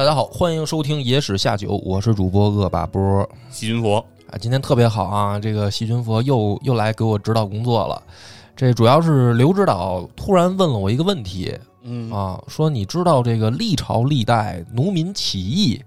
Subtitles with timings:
[0.00, 3.98] 大家好，欢迎收听《野史下酒》，我是主播恶把波细菌佛
[4.30, 4.38] 啊。
[4.40, 8.02] 今天特别好啊，这个细菌佛又又来给我指导工作了。
[8.56, 15.78] 这主要是刘指导突然问了我一个问题，嗯啊，说你知道这个历朝历代农民起义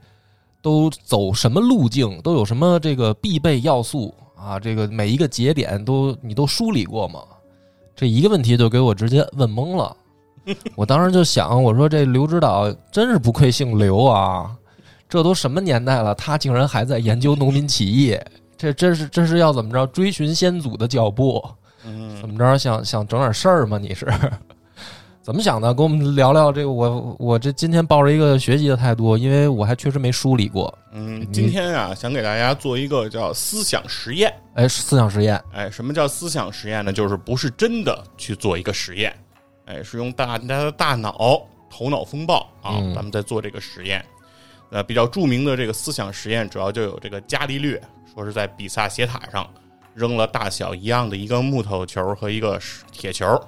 [0.62, 4.60] 都走什么路径，都有什么这个必备要素啊？
[4.60, 7.20] 这个每一个节点都你都梳理过吗？
[7.96, 9.98] 这一个问题就给我直接问懵了。
[10.76, 14.52] 我当时就想，我说这刘指导真是不愧姓刘啊！
[15.08, 18.18] 这都什么年代了，他竟然还在研究农民起义，
[18.58, 21.44] 这真是真是要怎么着追寻先祖的脚步？
[22.20, 23.78] 怎么着想想整点事儿吗？
[23.78, 24.12] 你是
[25.22, 25.74] 怎么想的？
[25.74, 26.70] 跟我们聊聊这个。
[26.72, 30.74] 我我这今天抱着一个学习的态度，因为我还确实没梳理过。
[30.92, 34.34] 嗯，今天啊，想给大家做一个叫思想实验。
[34.56, 35.42] 哎，思想实验。
[35.54, 36.92] 哎，什么叫思想实验呢？
[36.92, 39.16] 就是不是真的去做一个实验。
[39.66, 44.04] 哎，是用大家的大脑头脑风暴啊，咱们在做这个实验。
[44.70, 47.82] 呃，比较著名的这个思想实验，主要就有这个伽利略，
[48.14, 49.48] 说是在比萨斜塔上
[49.94, 52.60] 扔了大小一样的一个木头球和一个
[52.92, 53.40] 铁球，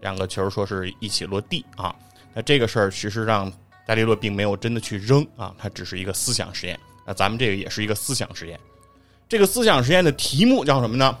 [0.00, 1.94] 两个球说是一起落地啊。
[2.32, 3.52] 那这个事儿其实让
[3.86, 6.78] 伽利略并没有真的去扔啊，它只是一个思想实验。
[7.06, 8.58] 那咱们这个也是一个思想实验。
[9.28, 11.16] 这个思想实验的题目叫什么呢？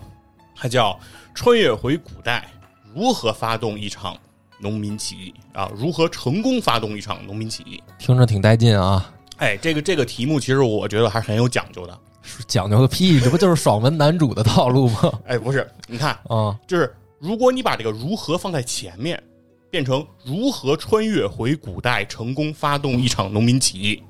[0.56, 0.98] 它叫
[1.34, 2.48] 穿越回古代，
[2.94, 4.18] 如何发动一场。
[4.58, 7.82] 农民起义啊，如何成功发动一场农民起义？
[7.98, 9.12] 听着挺带劲啊！
[9.36, 11.98] 哎，这个这个题目其实我觉得还是很有讲究的。
[12.46, 13.20] 讲究个屁！
[13.20, 15.12] 这不就是爽文男主的套路吗？
[15.26, 19.22] 哎，不是，你看啊，就是如果你把这个如何放在前面，
[19.70, 24.02] 变成如何穿越回古代，成功发动一场农民起义，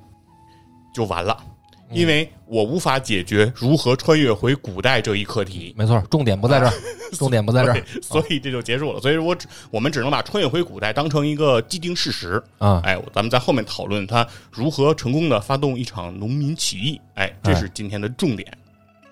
[0.95, 1.37] 就完了。
[1.93, 6.73] 因为我无法解决如何穿越回古代这一课题，没错，重点不在这儿，
[7.13, 9.01] 重点不在这儿， 所以这就结束了。
[9.01, 12.81] 所以我只我们只能把穿越回古代当成一个既定事实啊。
[12.85, 17.01] 哎，咱们在后面讨论他如何成功的发动一场农民起义。
[17.15, 18.47] 哎，这是今天的重点。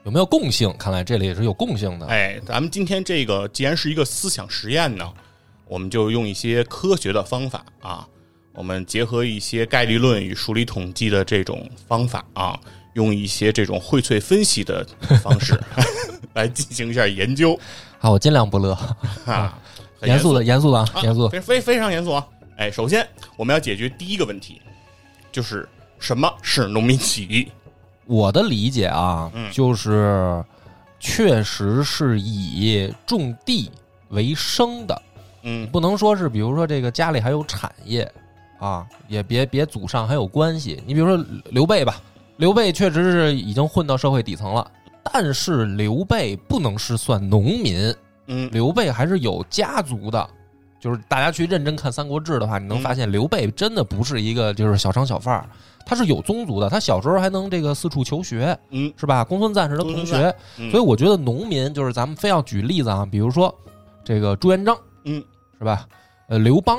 [0.05, 0.75] 有没有共性？
[0.79, 2.07] 看来这里也是有共性的。
[2.07, 5.13] 哎，咱们今天这个既然是一个思想实验呢，
[5.69, 8.09] 我们就用一些科学的方法啊。
[8.55, 12.59] 我们结合一些概率论与数理统计的这种方法啊，
[12.95, 14.87] 用一些这种荟萃分析的
[15.23, 15.59] 方式
[16.35, 17.59] 来进行一下研究。
[17.99, 18.77] 好，我尽量不乐
[19.25, 19.59] 啊，
[20.03, 22.27] 严肃的，严肃的啊，严肃，非非非常严肃啊！
[22.57, 24.61] 哎，首先我们要解决第一个问题，
[25.33, 25.67] 就是
[25.99, 27.49] 什么是农民起义？
[28.05, 30.45] 我的理解啊，就是
[31.01, 33.71] 确实是以种地
[34.11, 35.03] 为生的，
[35.45, 38.11] 嗯，不能说是比如说这个家里还有产业。
[38.63, 40.81] 啊，也别别祖上还有关系。
[40.87, 42.01] 你比如说刘备吧，
[42.37, 44.71] 刘备确实是已经混到社会底层了，
[45.03, 47.93] 但是刘备不能是算农民，
[48.29, 50.31] 嗯，刘备还是有家族的。
[50.79, 55.45] 就是大家去认真看《三国志》的话，你能发现刘备真的不是一个就是小商小贩，
[55.85, 56.69] 他是有宗族的。
[56.69, 59.25] 他小时候还能这个四处求学，嗯，是吧？
[59.25, 60.35] 公孙瓒是他同学，
[60.71, 63.53] 所以我觉得农民就是咱们非要举例子啊，比如说
[64.05, 65.23] 这个朱元璋，嗯，
[65.59, 65.85] 是吧？
[66.29, 66.79] 呃，刘邦。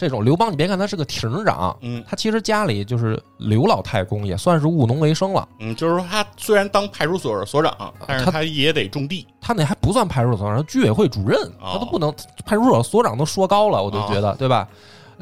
[0.00, 5.46] 这种刘邦，你别看他是个亭长，嗯，他其实家里就是刘老太公，也算是务农为生了。
[5.58, 9.26] 嗯，就是说他虽然当派出所所长，但是他也得种地。
[9.42, 12.10] 他那还不算派出所长，居委会主任，他都不能
[12.46, 14.66] 派出所所长都说高了，我就觉得，对吧？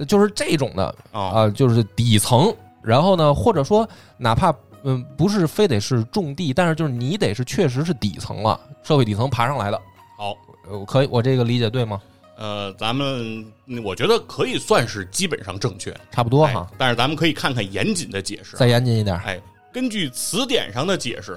[0.07, 2.55] 就是这种的啊，就是底层。
[2.81, 9.83] 然后呢，或者说哪怕嗯，不是非得是种地，但是就是你得是确实是底层了，社会底层爬上来的。
[10.17, 10.37] 好，
[10.87, 12.01] 可以，我这个理解对吗？
[12.39, 13.45] 呃，咱们
[13.83, 16.71] 我觉得可以算是基本上正确，差不多哈。
[16.79, 19.17] 但是咱们可以看看严谨的解释，再严谨一点。
[19.27, 19.41] 哎，
[19.73, 21.37] 根据词典上的解释，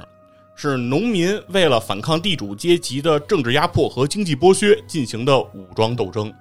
[0.55, 6.31] 是农民为了反抗地主阶级的政治压迫和经济剥削进行的武装斗争。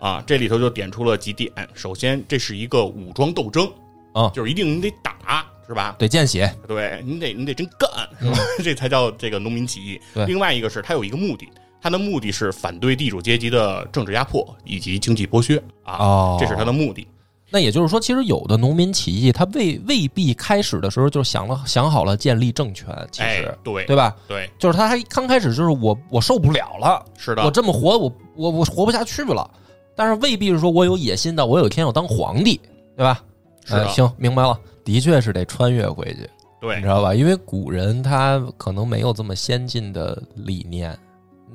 [0.00, 1.52] 啊，这里头就点出了几点。
[1.72, 3.70] 首先，这是一个武装斗争
[4.12, 5.94] 啊，就是一定你得打，是吧？
[5.96, 7.88] 得见血，对你得你得真干，
[8.20, 8.36] 是吧？
[8.64, 10.00] 这才叫这个农民起义。
[10.26, 11.48] 另外一个是它有一个目的。
[11.86, 17.06] 他的目的是反对地主阶级的政治压迫以及经济剥削啊，这是他的目的。
[17.48, 24.16] 那也就是说，其实有的农民起义，他未未必开始的时候就想了想好了建立政权，其实对对吧？
[24.26, 29.48] 对，就是他还刚开始就是我我受不了了，是的，我这么活我我我活不下去了。
[29.94, 32.60] 但是未必是说我有野心的，我有一天要当皇帝，
[32.96, 33.22] 对吧？
[33.64, 36.28] 是行，明白了，的确是得穿越回去，
[36.60, 37.14] 对，你知道吧？
[37.14, 40.98] 因为古人他可能没有这么先进的理念。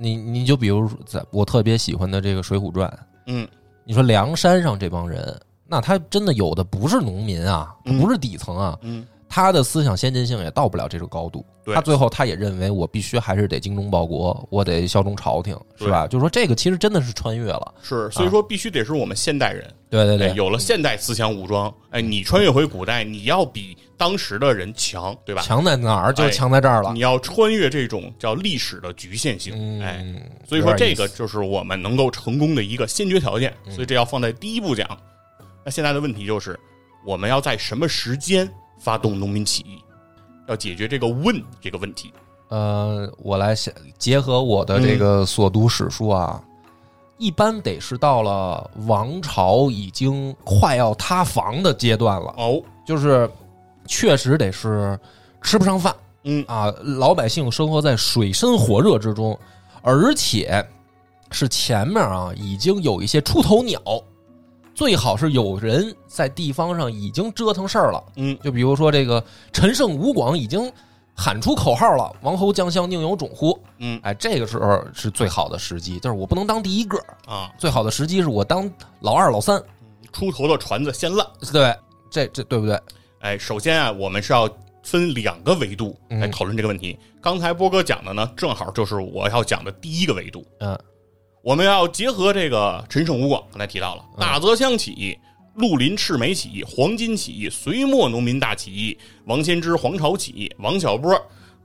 [0.01, 2.89] 你你就比如在我特别喜欢的这个《水浒传》，
[3.27, 3.48] 嗯，
[3.83, 11.45] 你说梁山上这帮人，那他真的有的不是农民啊，不是底层啊，嗯，他的思想先进性也到不了这个高度。
[11.73, 16.05] 他最后他也认为我必须还是得精忠报国，我得效忠朝廷，是吧？
[16.05, 17.73] 就是说这个其实真的是穿越了。
[17.81, 25.41] 是，所以说必须得是我们现代人，哎，对对对，有了现代思想武装，哎，你穿越回古代，你要比当时的人强，对吧？
[25.43, 26.99] 强在哪儿就哎强在这儿了你。
[26.99, 34.85] 要穿越这种叫历史的局限性，哎，嗯，所以说这个就是我们能够成功的一个先决条件，所以这要放在第一步讲。
[35.63, 36.59] 那现在的问题就是，
[37.05, 38.49] 我们要在什么时间
[38.81, 39.77] 发动农民起义？
[40.47, 42.11] 要解决这个问这个问题。
[42.49, 46.43] 呃，我来想结合我的这个所读史书啊，
[47.17, 53.29] 一般得是到了王朝已经快要塌房的阶段了，哦，就是
[53.85, 54.99] 确实得是
[55.41, 59.39] 吃不上饭嗯啊，老百姓生活在水深火热之中，
[59.81, 60.67] 而且
[61.29, 63.79] 是前面啊已经有一些出头鸟，
[64.81, 68.03] 最好是有人在地方上已经折腾事儿了。
[68.15, 69.23] 嗯，就比如说这个
[69.53, 70.73] 陈胜吴广已经
[71.15, 73.55] 喊出口号了，“王侯将相宁有种乎”。
[73.77, 76.97] 嗯哎，这个时候是最好的时机，就是我不能当第一个，
[77.27, 78.67] 啊，最好的时机是我当
[79.01, 79.61] 老二、老三。
[80.11, 81.23] 出头的船子先烂。
[81.53, 81.75] 对，
[82.09, 82.81] 这这对不对？
[83.19, 84.49] 哎，首先啊，我们是要
[84.81, 86.97] 分两个维度来嗯讨论这个问题。
[87.21, 90.43] 刚才波哥讲的呢，正好就是我要讲的第一个维度。
[90.59, 90.75] 嗯
[91.43, 95.17] 我们要结合这个陈胜吴广，刚才提到了嗯大泽乡起义、
[95.55, 98.95] 绿林赤眉起义、黄巾起义、隋末农民大起义、
[99.25, 101.19] 王先知黄巢起义、王小波。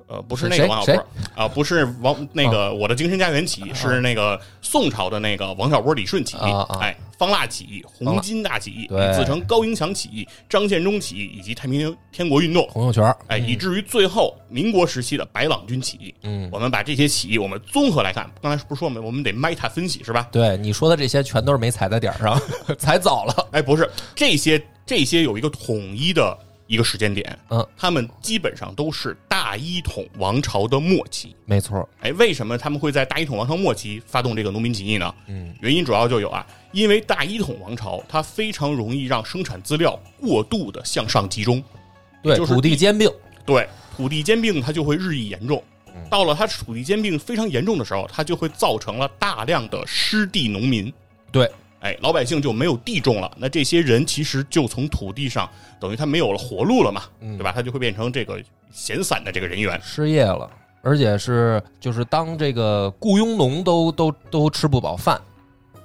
[0.08, 6.41] 呃，不是那个王小波啊，不是王那个我的精神家园起义，是那个宋朝的那个王小波、李顺起义
[6.81, 16.14] 哎，方腊起义、红巾大起义、自成、高迎祥起义、张献忠起义以及太平天国运动，洪秀全，哎，以至于最后民国时期的白朗军起义。
[16.23, 20.29] 嗯，我们把这些起义我们综合来看，刚才不是说我们我们得 meta 分析是吧？
[20.31, 22.41] 对你说的这些全都是没踩在点儿上，
[22.79, 23.49] 踩早了。
[23.50, 31.34] 哎，不是这些这些有一个统一的一个时间点，嗯，他们基本上都是大一统王朝的末期。
[31.44, 35.14] 没错，哎，为什么他们会在大一统王朝末期发动这个农民起义呢？
[35.28, 41.62] 嗯，原因主要就有啊，因为大一统王朝它非常容易让生产资料过度的向上集中，
[42.22, 43.08] 对，就是土地兼并，
[43.44, 45.62] 对土地兼并它就会日益严重。
[46.10, 50.92] 到了它土地兼并非常严重的时候，它就会造成了大量的失地农民。
[51.32, 51.50] 对，
[51.87, 55.49] 哎，老百姓就没有地种了，那这些人其实就从土地上
[55.79, 57.53] 等于他没有了活路了嘛，嗯对吧？
[57.53, 58.43] 他就会变成这个
[58.73, 59.81] 闲散的这个人员。
[59.81, 60.50] 失业了，
[60.83, 65.21] 而且是就是当这个雇佣农都都都吃不饱饭，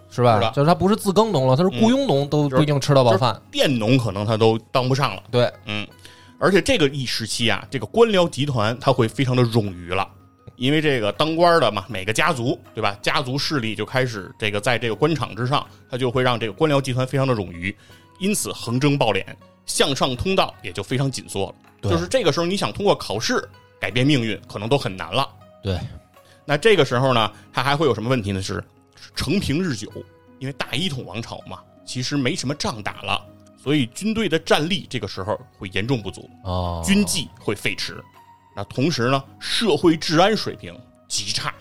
[0.10, 0.42] 是吧？
[0.42, 3.40] 是就是他不是自耕农了，他是雇佣农都不一定吃得饱饭。
[3.52, 5.88] 佃农可能他都当不上了，对，嗯，
[6.40, 10.08] 而且这个一时期啊，这个官僚集团他会非常的冗余了。
[10.62, 12.96] 因为这个当官的嘛，每个家族对吧？
[13.02, 17.76] 家族势力就开始这个在这个官场之上，他就会让这个官僚集团非常的冗余，
[18.20, 19.26] 因此横征暴敛，
[19.66, 21.90] 向上通道也就非常紧缩了。
[21.90, 23.44] 就是这个时候，你想通过考试
[23.80, 25.28] 改变命运，可能都很难了。
[25.64, 25.80] 对，
[26.46, 28.40] 那这个时候呢，他还会有什么问题呢？
[28.40, 28.64] 是
[29.16, 29.92] 承平日久，
[30.38, 33.20] 因为大一统王朝嘛，其实没什么仗打了，
[33.58, 37.96] 所以军队的战力这个时候会严重不足，哦，军纪会废弛。
[38.56, 40.78] 那同时呢，社会治安水平
[41.08, 41.54] 极差。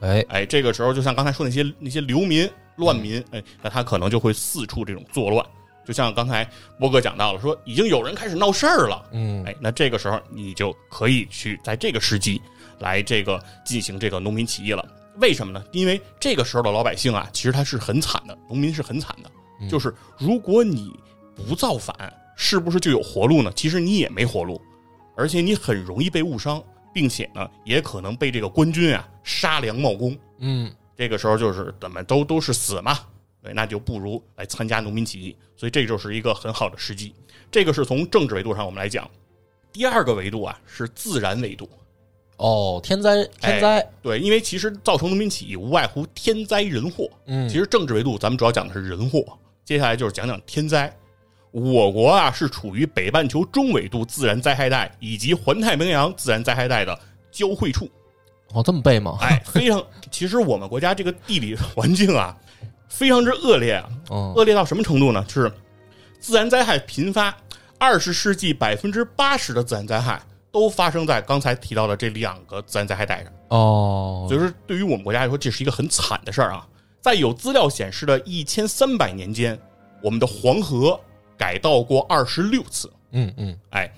[0.00, 5.44] 哎，哎，这个时候就像刚才说那些那些流民乱民，哎，那他可能就会四处这种作乱。
[5.86, 6.48] 就像刚才
[6.78, 12.42] 波哥讲到了，说已经有人开始闹事儿了，嗯，哎，那这个时候你就可以去在这个时机
[12.80, 14.84] 来这个进行这个农民起义了。
[15.18, 15.64] 为什么呢？
[15.72, 19.30] 因为这个时候的老百姓啊，其实他是很惨的，农民是很惨的。
[19.70, 20.92] 就是如果你
[21.34, 21.94] 不造反，
[22.36, 23.50] 是不是就有活路呢？
[23.56, 24.60] 其实你也没活路，
[25.16, 30.16] 而且你很容易被误伤，并且呢，也可能被这个官军啊杀良冒功。
[30.38, 32.98] 嗯，这个时候就是怎么都都是死嘛，
[33.42, 37.14] 对，那就不如来参加农民起义，所以这就是一个很好的时机。
[37.50, 39.10] 这个是从政治维度上我们来讲，
[39.72, 41.68] 第二个维度啊是自然维度，
[42.36, 49.24] 哦，天灾天灾，对，因为其实造成农民起义无外乎天灾人祸，嗯，其实政治维度咱们主要讲的是人祸，
[49.64, 50.94] 接下来就是讲讲天灾。
[51.58, 56.98] 我国啊是处于北半球中纬度自然灾害带以及环太平洋自然灾害带的
[57.30, 57.88] 交汇处，
[58.52, 59.16] 哦，这么背吗？
[59.22, 62.36] 哎，非常，其实我们国家这个地理环境啊，
[62.90, 65.24] 非常之恶劣啊，嗯，恶劣到什么程度呢？
[65.30, 65.50] 是
[66.20, 67.34] 自然灾害频发，
[67.78, 70.20] 二十世纪百分之八十的自然灾害
[70.52, 76.68] 都发生在刚才提到的这两个自然灾害带上，哦，所以说对于我们国家来说，这是一个很惨的事儿啊。
[77.00, 79.58] 在有资料显示的一千三百年间，
[80.02, 81.00] 我们的黄河
[81.36, 83.90] 改道过二十六次，嗯嗯，哎，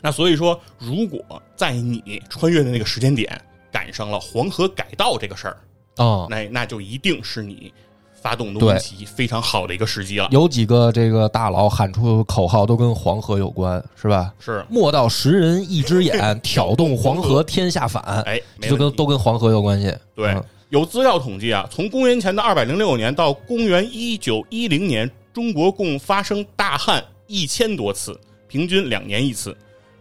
[0.00, 1.20] 那所以说，如果
[1.56, 3.40] 在你穿越的那个时间点
[3.70, 5.56] 赶上了黄河改道这个事儿，
[5.96, 7.72] 哦，那那就一定是你
[8.20, 10.28] 发动农民对起义非常好的一个时机了。
[10.30, 14.32] 有几个这个大佬喊出口号都跟黄河有关，是吧？
[14.40, 18.02] 是，莫道识人一只眼， 挑动黄河天下反。
[18.24, 19.94] 哎，没这跟都跟黄河有关系。
[20.16, 28.18] 对嗯，有资料统计啊，从公元前的二百零六年到公元一九一零年，中国共发生大旱一千多次，
[28.48, 29.52] 平均两年一次；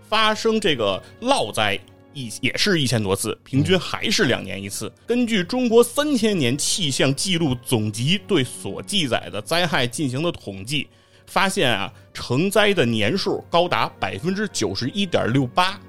[0.09, 1.79] 发生这个涝灾
[2.15, 4.91] 一也是一千多次，平均还是两年一次。
[5.05, 10.87] 根据中国三千年气象记录总集对所记载的灾害进行的统计，
[11.27, 15.79] 发现啊，成灾的年数高达百分之九十一点六八，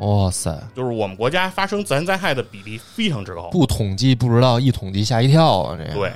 [0.00, 3.48] 哇塞，就是我们国家发生自然灾害的比例非常之高。
[3.48, 5.78] 不统计不知道，一统计吓一跳啊！
[5.78, 6.12] 这个对，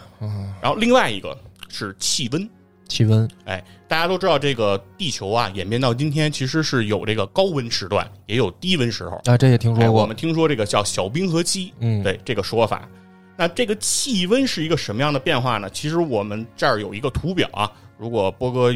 [0.61, 1.35] 然后另外一个
[1.71, 2.47] 是气温。
[2.88, 9.21] 气温，哎，大家都知道，这个地球啊，演变到今天，其实是有这个高温时段，也有低温时候。
[9.25, 10.16] 啊，这也听哎，说过我们。
[10.16, 12.88] 听说这个叫小冰河期，嗯，对这个说法。
[13.37, 15.69] 那这个气温是一个什么样的变化呢？
[15.71, 18.75] 其实我们这儿有一个图表啊，如果波哥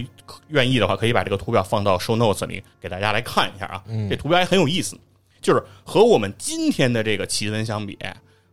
[0.48, 3.82] 愿意的话，可以把这个图表放到 show notes 里给大家来看一下啊。
[3.86, 4.98] 嗯这图表还很有意思，
[5.40, 7.98] 就是和我们今天的这个气温相比，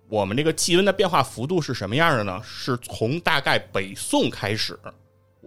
[0.08, 2.42] 我们这个气温的变化幅度是什么样的呢？
[2.42, 4.80] 是从大概北宋开始，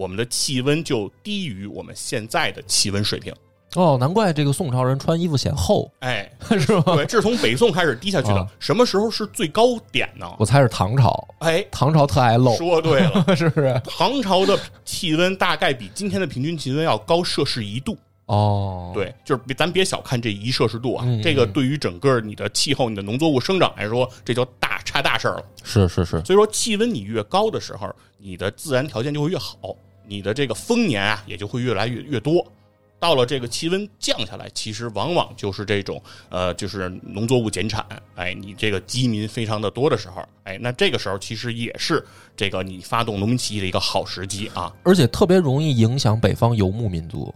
[0.00, 3.30] 我们的气温就低于我们现在的气温水平。
[3.75, 6.26] 哦，难怪这个宋朝人穿衣服显厚，哎，
[6.59, 6.97] 是吧？
[6.97, 8.47] 对，这是从北宋开始低下去的啊。
[8.59, 10.26] 什么时候是最高点呢？
[10.38, 13.23] 我猜是唐朝，哎，唐朝特爱露，说对了。
[13.37, 13.78] 是不是？
[13.85, 25.45] 唐朝的气温大概比今天的平均气温要高摄氏一度，哦，，对，就是别咱别小看这一摄氏度啊，嗯这个对于整个你的气候、你的农作物生长来说，这就大差大事儿了。
[25.62, 29.76] 是是是，所以说，气温你越高的时候，你的自然条件就会越好，
[30.11, 32.45] 你的这个丰年啊也就会越来越越多。
[32.99, 37.87] 到了这个气温降下来，其实往往就是这种呃，就是农作物减产，
[38.17, 42.05] 哎，你这个饥民非常的多的时候，哎，那这个时候其实也是
[42.37, 44.71] 这个你发动农民起义的一个好时机啊。
[44.83, 47.33] 而且特别容易影响北方游牧民族，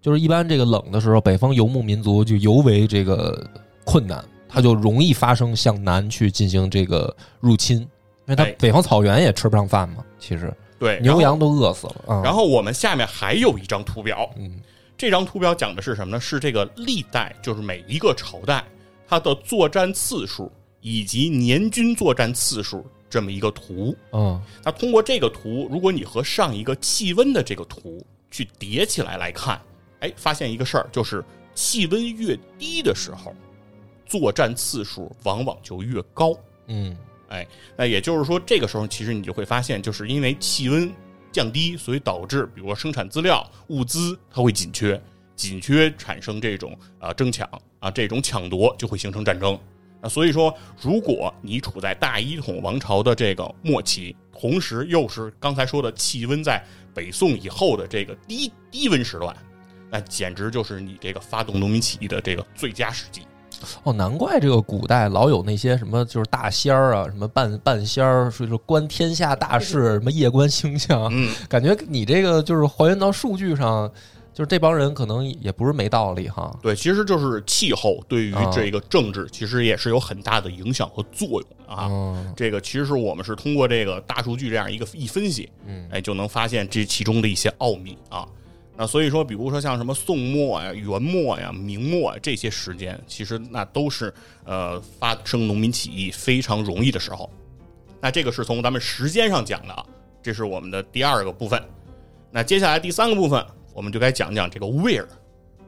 [0.00, 3.48] 就是一般这个冷的时候，北方游牧民族就尤为这个
[3.84, 7.88] 困难，它就容易发生向南去进行这个入侵，因
[8.26, 12.20] 为它哎北方草原也吃不上饭嘛，其实对，牛羊都饿死了啊。
[12.22, 14.60] 然后我们下面还有一张图表，嗯，
[14.96, 16.20] 这张图表讲的是什么呢？
[16.20, 18.64] 是这个历代，就是每一个朝代
[19.08, 23.96] 它的作战次数以及年均作战次数这么一个图。
[24.12, 29.60] 嗯那通过这个图，如果你和上一个气温的这个图去叠起来来看，
[30.00, 33.34] 哎，发现一个事儿，就是气温越低的时候，
[34.04, 36.34] 作战次数往往就越高。
[36.66, 36.96] 嗯
[37.28, 40.92] 哎，那也就是说，这个时候其实你就会发现，就是因为气温
[41.32, 45.00] 降低，所以导致比如说生产资料、物资它会紧缺，
[45.34, 49.58] 紧缺产生这种啊、争抢啊这种抢夺，就会形成战争。
[50.00, 56.62] 那，所以说，如果你处在大一统王朝的这个末期，同时又是刚才说的气温在
[56.94, 59.34] 北宋以后的这个低低温时段，
[59.90, 63.22] 那简直就是你这个发动农民起义的这个最佳时机。
[63.84, 73.90] 哦，难怪这个古代老有那些什么就是大仙儿啊，什么半半仙儿，说是观天下大事，什么夜观星象，嗯，感觉你这个就是还原到数据上，
[74.34, 76.54] 就是这帮人可能也不是没道理哈。
[76.62, 81.88] 对，其实就是气候对于啊这个政治，其实也是有很大的影响和作用的啊。
[81.90, 88.26] 嗯这个其实我们是通过这个大数据这样一个一分析，嗯哎，就能发现这其中的一些奥秘啊。
[88.76, 94.12] 那所以说，比如说像什么宋末呀、元末呀、明末呀这些时间，其实那都是
[94.44, 97.30] 呃发生农民起义非常容易的时候。
[98.00, 99.84] 那这个是从咱们时间上讲的啊，
[100.22, 101.62] 这是我们的第二个部分。
[102.30, 103.42] 那接下来第三个部分，
[103.72, 105.06] 我们就该讲讲这个 where，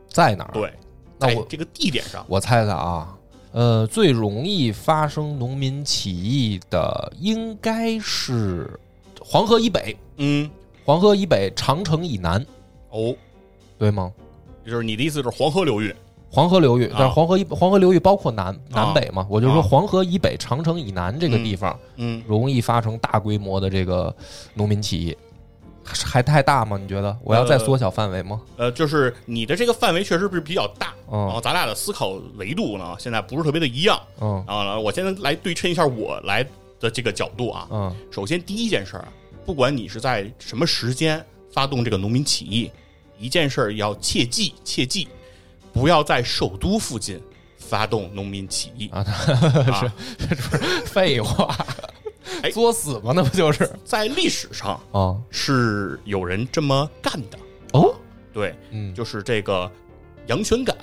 [0.09, 0.53] 在哪儿？
[0.53, 0.71] 对，
[1.19, 2.23] 那我在这个地点上。
[2.29, 3.17] 我猜猜啊，
[3.53, 8.79] 呃，最容易发生农民起义的应该是
[9.19, 10.51] 黄河以北，嗯，
[10.85, 12.45] 黄河以北，长城以南，
[12.91, 13.15] 哦，
[13.79, 14.13] 对吗？
[14.67, 15.95] 就是你的意思是黄河流域，
[16.31, 24.15] 黄河流域，但是啊黄河以黄河流域包括南南北嘛，我就说啊黄河以北、长城以南这个地方嗯，容易发生大规模的这个
[24.53, 25.17] 农民起义，
[25.85, 26.77] 还太大吗？
[26.77, 27.17] 你觉得？
[27.25, 28.43] 我要再缩小范围吗？
[28.59, 34.79] 呃，就是你的这个范围确实是比较大，然后嗯咱俩的思考维度呢，现在不是特别的一样嗯然后呢。
[34.79, 36.45] 我现在来对称一下我来
[36.79, 37.67] 的这个角度啊。
[37.71, 39.09] 嗯首先第一件事儿，
[39.47, 41.25] 不管你是在什么时间
[41.59, 42.71] 发动这个农民起义，
[43.19, 45.09] 一件事儿要切记切记，
[45.73, 47.21] 不要在首都附近
[47.59, 49.05] 发动农民起义啊，
[49.81, 49.89] 是，
[50.29, 50.87] 不是。
[50.87, 51.53] 废话，
[52.45, 53.11] 哎作死吗？
[53.13, 55.17] 那不就是在历史上啊？
[55.31, 57.37] 是有人这么干的，
[57.73, 57.93] 哦，
[58.33, 59.69] 对，嗯，就是这个
[60.29, 60.77] 杨玄感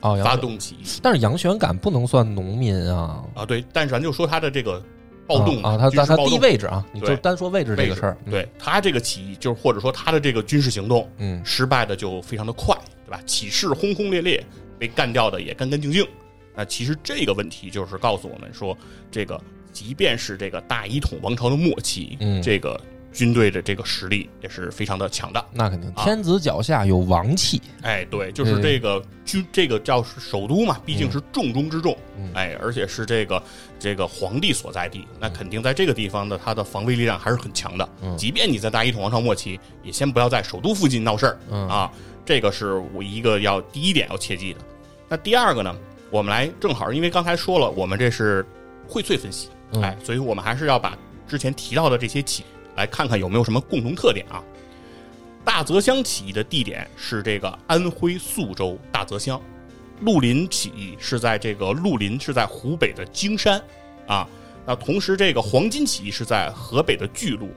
[0.00, 3.22] 哦，发，动起义但是杨玄感不能算农民啊。
[3.34, 4.82] 啊，对，但是咱就说他的这个
[5.26, 12.76] 暴动啊，他他他第一军事暴动位置啊，你就单说位置这个事儿，嗯对他这个起义，就是或者说他的这个军事行动嗯失败的就非常的快，
[13.06, 13.20] 对吧？
[13.26, 14.44] 起事轰轰烈烈，
[14.78, 16.06] 被干掉的也干干净净。
[16.54, 18.76] 那其实这个问题就是告诉我们说，
[19.10, 19.40] 这个
[19.72, 22.80] 即便是这个大一统王朝的末期，嗯这个
[23.14, 25.42] 军队的这个实力也是非常的强大。
[25.52, 32.30] 那肯定，啊天子脚下有王气，哎，对，就是这个军，这个叫首都嘛，毕竟是重中之重，嗯。
[32.34, 33.42] 哎，而且是这个
[33.78, 37.88] 这个皇帝所在地，那肯定在这个地方的它的防卫力量还是很强的。
[38.02, 38.16] 嗯。
[38.18, 41.68] 即便你在大一统王朝末期，也先不要在首都附近闹事儿、嗯。
[41.68, 41.90] 啊，
[42.26, 44.60] 这个是我一个要第一点要切记的。
[45.08, 45.74] 那第二个呢，
[46.10, 48.44] 我们来正好，因为刚才说了，我们这是
[48.88, 49.82] 荟萃分析，嗯。
[49.82, 52.44] 哎，所以我们还是要把之前提到的这些起
[52.76, 54.42] 来看看有没有什么共同特点啊。
[55.44, 59.40] 大泽乡起义的地点是这个安徽宿州大泽乡，
[60.00, 63.62] 绿林起义是在这个绿林是在湖北的荆山
[64.06, 64.26] 啊。
[64.66, 67.50] 那同时，这个黄巾起义是在河北的巨鹿。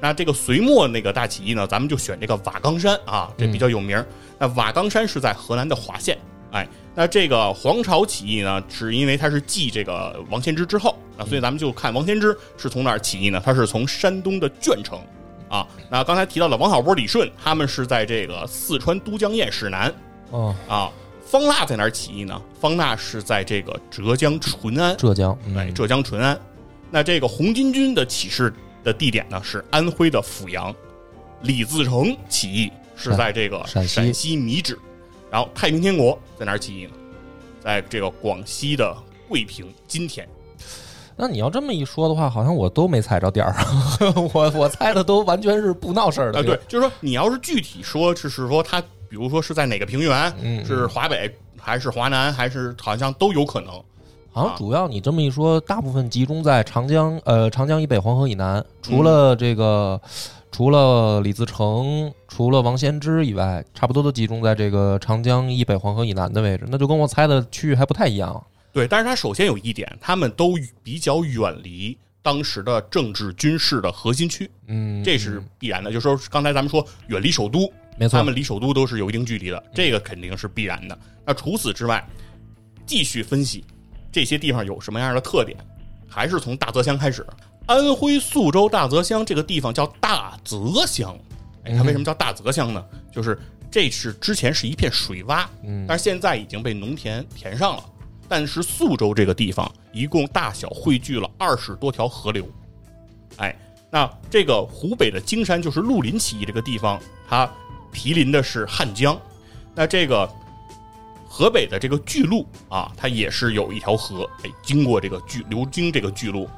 [0.00, 4.06] 那这个隋末那个大起义呢，咱们就选这个瓦岗山啊，这比较有名儿。
[4.38, 6.18] 那瓦岗山是在河南的滑县，
[6.54, 13.42] 哎，那这个黄巢起义呢，是因为他是继这个王献之之后，啊所以咱们就看王献之是从哪儿起义呢？
[13.44, 14.96] 他是从山东的鄄城
[15.48, 15.66] 啊。
[15.90, 19.92] 那刚才提到的王小波、李顺，他们是在这个四川都江堰市南
[20.30, 20.90] 哦，啊。
[21.26, 22.40] 方腊在哪儿起义呢？
[22.60, 26.38] 方腊是在这个浙江淳安，浙江，嗯哎，浙江淳安。
[26.90, 28.52] 那这个红巾军的起事
[28.84, 30.72] 的地点呢是安徽的阜阳，
[31.42, 34.78] 李自成起义是在这个陕西陕西米脂，
[35.34, 36.92] 然后太平天国在哪儿起义呢？
[37.60, 38.96] 在这个广西的
[39.28, 40.28] 桂平今天。
[41.16, 43.56] 那你要这么一说的话，好像我都没踩着点儿，
[44.32, 46.38] 我我猜的都完全是不闹事儿的。
[46.38, 53.72] 啊，对，就是说你要是具体说，就是说他，比如说是在哪个平原，嗯是华北还是华南，还是好像都有可能。
[54.30, 58.64] 好像主要你这么一说，大部分集中在长江，呃，长江以北、黄河以南。
[58.82, 60.00] 除了这个，
[60.54, 66.64] 除了李自成，除了王先之以外，差不多都集中在这个长江以北、黄河以南的位置。
[66.68, 68.40] 那就跟我猜的区域还不太一样。
[68.72, 75.90] 对，但是它首先有一点，他们都比较远离当时的政治军事的核心区，嗯，这是必然的。
[75.90, 78.22] 就是说，刚才咱们说远离首都，没错他。
[78.22, 80.96] 们离首都都是有一定距离的，这个肯定是必然的。
[81.26, 82.08] 那除此之外，
[82.86, 83.64] 继续分析
[84.12, 85.58] 这些地方有什么样的特点，
[86.08, 87.26] 还是从大泽乡开始。
[87.66, 91.16] 安徽宿州大泽乡这个地方叫大泽乡，
[91.64, 92.84] 哎，它为什么叫大泽乡呢？
[93.10, 93.38] 就是
[93.70, 97.84] 这是之前是一片水洼，嗯但是现在已经被农田填上了。
[98.28, 102.46] 但是宿州这个地方一共大小汇聚了二十多条河流，
[103.36, 103.54] 哎，
[103.90, 107.50] 那这个湖北的荆山就是绿林起义这个地方，它
[107.92, 109.18] 毗邻的是汉江。
[109.74, 110.28] 那这个
[111.26, 116.48] 河北的这个巨鹿啊，它也是有一条河，哎，经过这个巨流经这个巨鹿。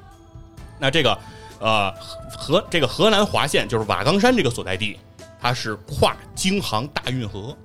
[0.79, 1.19] 那这个
[1.59, 1.93] 呃
[2.37, 4.99] 河这个河南滑县就是瓦岗山这个所在地，
[5.41, 7.57] 它是跨京杭大运河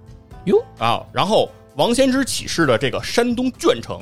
[0.45, 1.04] 哟，啊。
[1.12, 4.02] 然后王先之起事的这个山东鄄城，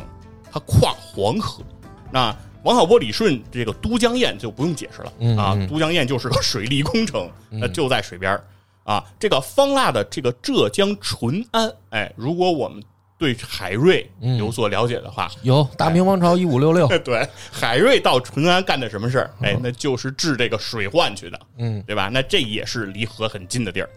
[0.52, 1.64] 它跨黄河。
[2.12, 8.44] 那王小波、李顺这个都江堰就不用解释了嗯啊嗯，都江堰就是个水利工程，那就在水边儿
[8.84, 9.04] 啊。
[9.18, 12.84] 这个方腊的这个浙江淳安，哎，如果我们
[13.20, 19.30] 对海瑞嗯有所了解的话，有大明王朝一五六六， 对，海瑞到淳安干的什么事儿？
[19.42, 22.10] 哎，那就是治这个水患去的，嗯对吧？
[22.12, 23.90] 那这也是离河很近的地儿。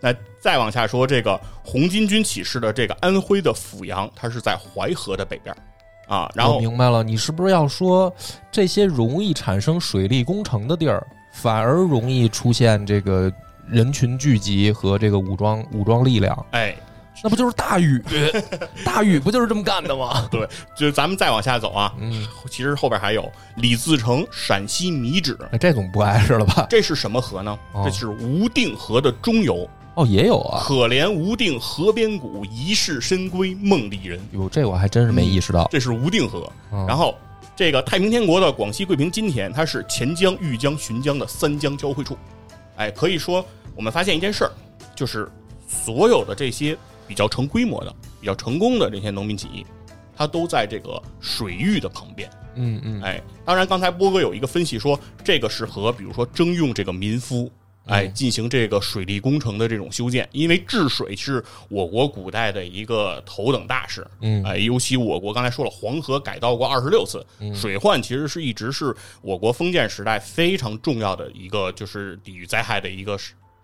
[0.00, 6.30] 那再往下说，这个红巾军起事的这个安徽的阜阳，它是在淮河的北边儿啊。
[6.36, 8.14] 然我后明白了，你是不是要说
[8.52, 13.32] 这些容易产生水利工程的地儿，反而容易出现这个
[13.66, 16.46] 人群聚集和这个武装武装力量？
[16.52, 16.76] 哎，
[17.22, 18.02] 那不就是大禹？
[18.84, 20.26] 大禹不就是这么干的吗？
[20.30, 26.66] 对，就是咱们再往下走啊，嗯，其实后边还有李自成陕西米脂，那这总不碍事了吧？
[26.68, 27.58] 这是什么河呢？
[27.72, 29.68] 哦这是无定河的中游。
[29.94, 30.62] 哦，也有啊。
[30.64, 34.20] 可怜无定河边骨，疑是深闺梦里人。
[34.32, 35.66] 哟，这我还真是没意识到。
[35.72, 36.48] 这是无定河。
[36.72, 37.16] 嗯然后
[37.56, 42.16] 这个太平天国的广西桂平金田，它是钱江、豫江、浔江的三江交汇处。
[42.76, 44.52] 哎，可以说我们发现一件事儿，
[44.94, 45.28] 就是
[45.66, 49.64] 所有的这些比较成规模的、比较成功的这些农民起义，
[50.14, 52.30] 它都在这个水域的旁边。
[52.54, 57.48] 嗯嗯，哎，当然，刚才波哥有一个分析说，这个是和比如说征用这个民夫，
[57.86, 64.04] 哎，嗯进行这个水利工程的这种修建，因为治水是我国古代的一个头等大事。
[64.20, 68.92] 嗯哎，尤其我国刚才说了，黄河改道过二十六次，嗯水患其实是一直是
[69.22, 73.16] 我国封建时代非常重要的一个，就是抵御灾害的一个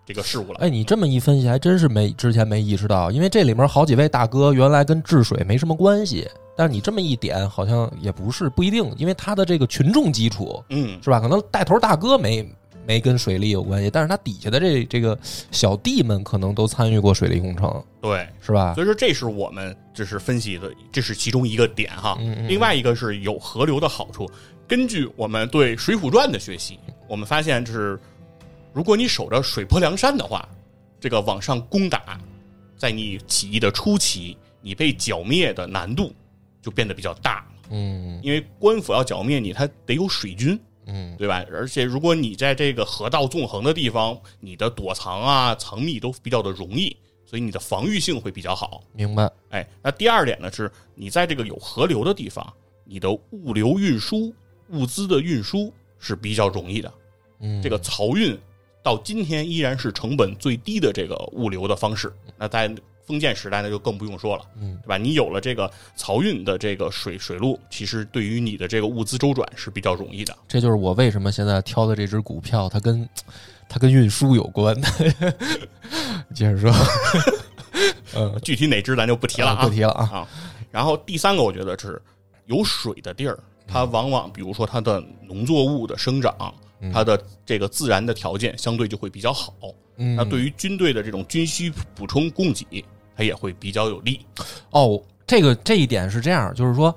[0.05, 0.59] 这个事物了。
[0.59, 11.19] 哎，你这么一分析，还真是没之前没意识到，因为这里面好几位大哥原来跟治水没什么关系，但是你这么一点，好像也不是不一定，因为他的这个群众基础嗯，是吧？
[11.19, 12.47] 可能带头大哥没
[12.85, 15.17] 没跟水利有关系，但是他底下的这这个
[15.49, 18.75] 小弟们可能都参与过水利工程，对，是吧？
[18.75, 22.15] 所以说这是我们这是分析的，这是其中一个点哈。
[22.19, 24.29] 嗯嗯另外一个是有河流的好处。
[24.67, 27.99] 根据我们对《水浒传》的学习，我们发现就是，
[28.75, 30.45] 如果你守着水泊梁山的话，
[30.99, 32.19] 这个往上攻打，
[32.75, 36.13] 在你起义的初期，你被剿灭的难度
[36.61, 37.69] 就变得比较大了。
[37.69, 41.41] 嗯因为官府要剿灭你，他得有水军，嗯对吧？
[41.53, 46.93] 而且如果你在这个河道纵横的地方，你的躲藏啊、藏匿都比较的容易，
[47.25, 48.83] 所以你的防御性会比较好。
[48.91, 49.31] 明白。
[49.51, 52.45] 哎，那第二点呢，是你在这个有河流的地方，
[52.83, 54.35] 你的物流运输、
[54.71, 56.93] 物资的运输是比较容易的。
[57.39, 58.37] 嗯，这个漕运
[58.85, 62.13] 到今天依然是成本最低的这个物流的方式。
[62.37, 62.71] 那在
[63.03, 64.95] 封建时代呢，就更不用说了，嗯，对吧？
[64.95, 65.67] 你有了这个
[65.97, 70.37] 漕运的这个水水路，其实对于你的这个物资周转是比较容易的。
[70.47, 73.09] 这就是我为什么现在挑的这只股票，它跟
[73.67, 74.79] 它跟运输有关。
[76.35, 76.71] 接着说，
[78.15, 80.09] 嗯， 具体哪只咱就不提了啊，不提了啊。
[80.13, 80.27] 啊。
[80.69, 81.99] 然后第三个，我觉得是
[82.45, 86.53] 有水的地儿，它往往比如说它的农作物的生长，
[86.93, 89.53] 它的这个自然的条件相对就会比较好。
[89.97, 92.83] 嗯，那对于军队的这种军需补充供给，
[93.15, 94.25] 它也会比较有利。
[94.71, 96.93] 哦，这个这一点是这样，就是说，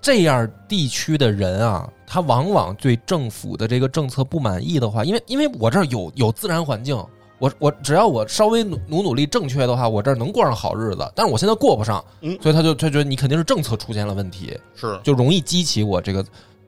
[0.00, 6.96] 这样地区的人啊，他往往对政府的这个政策不满意的话，因为因为我这儿有有自然环境，
[7.40, 16.24] 我我只要我稍微努努努力正确的话，我这儿能过上好日子，但是我现在过不上，嗯所以他就他觉得你肯定是政策出现了问题，是，就容易激起我这个。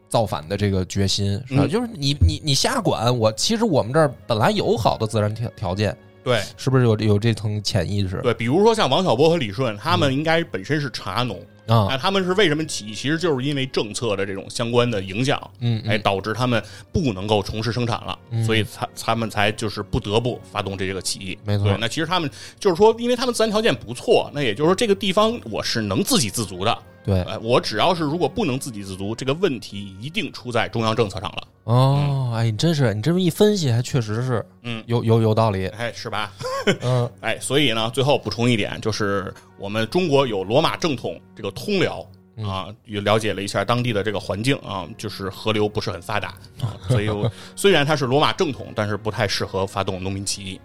[0.09, 1.65] 造反的这个决心是吧？
[1.65, 8.33] 嗯就是你你你瞎管我，其实我们这儿本来有好的自然条条件，对是不是有有这层潜意识对。
[8.35, 11.89] 比如说像王小波和李顺，他们应该本身是茶农，啊？
[11.91, 12.95] 那他们是为什么起义？
[12.95, 21.39] 其实就是因为政策的这种相关的影响，嗯，嗯哎，导致他们不能够从事生产了，所以他他们才就是不得不发动这个起义。
[21.45, 26.79] 没错对，那其实他们就是说，因为他们自然条件不错，那也就是说这个地方我是能自给自足的。
[27.07, 27.23] 对。
[27.23, 31.49] 哎，我只要是如果不能自给自足，这个问题一定出在中央政策上了。
[31.65, 34.85] 哦，哎，你真是你这么一分析，还确实是，嗯。
[34.87, 36.33] 有有有道理，哎，是吧？
[36.83, 37.11] 嗯。
[37.21, 42.07] 哎，所以呢，最后补充一点，就是我们中国有罗马正统这个通辽
[42.45, 46.29] 啊，也了解了一下当地的这个环境啊，就是河流不是很发达
[46.61, 50.61] 啊，所以我 虽然它是罗马正统，但是不太适合发动农民起义。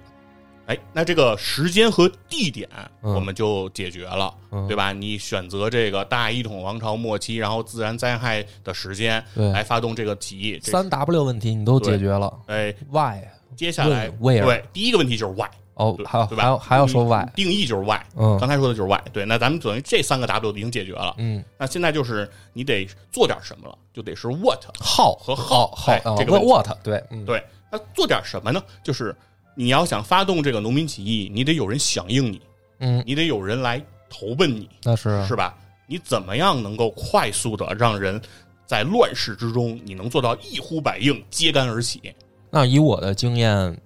[0.71, 2.69] 哎，那这个时间和地点
[3.01, 4.93] 嗯我们就解决了，嗯对吧？
[4.93, 10.57] 你选择这个大一统王朝末期，然后自然灾害的时间对来发动这个起义。
[10.63, 13.21] 这三 W 问题你都解决了哎，，Why？
[13.57, 14.45] 接下来 Where？
[14.45, 15.49] 对第一个问题就是 why。
[15.73, 17.25] 哦，对还有对吧还有还要说 Why？
[17.35, 26.67] 定义就是 why，嗯刚才说的就是 why，对，那咱们等于这三个 W 已经解决了，嗯那现在就是你得做点什么了，就得是 what，，How 和 How how，How 这个问 What？
[26.83, 28.61] 对，嗯对，那做点什么呢？
[28.83, 29.15] 就是
[29.55, 32.41] 你要想发动这个农民起义，你得有人响应你，
[32.79, 35.27] 嗯，你得有人来投奔你，那是啊。
[35.27, 35.57] 是吧？
[35.87, 38.21] 你怎么样能够快速的让人
[38.65, 42.01] 在乱世之中，你能做到一呼百应、揭竿而起？
[42.49, 43.77] 那以我的经验，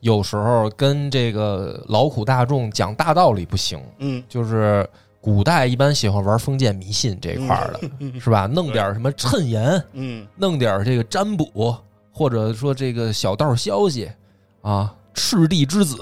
[0.00, 4.88] 有时候跟这个劳苦大众讲大道理不行，嗯，就是
[5.22, 8.46] 古代一般喜欢玩封建迷信这一块儿的，是吧？
[8.46, 11.74] 弄点什么谶言，嗯，弄点这个占卜，
[12.12, 14.10] 或者说这个小道消息
[14.60, 15.98] 啊，赤帝之子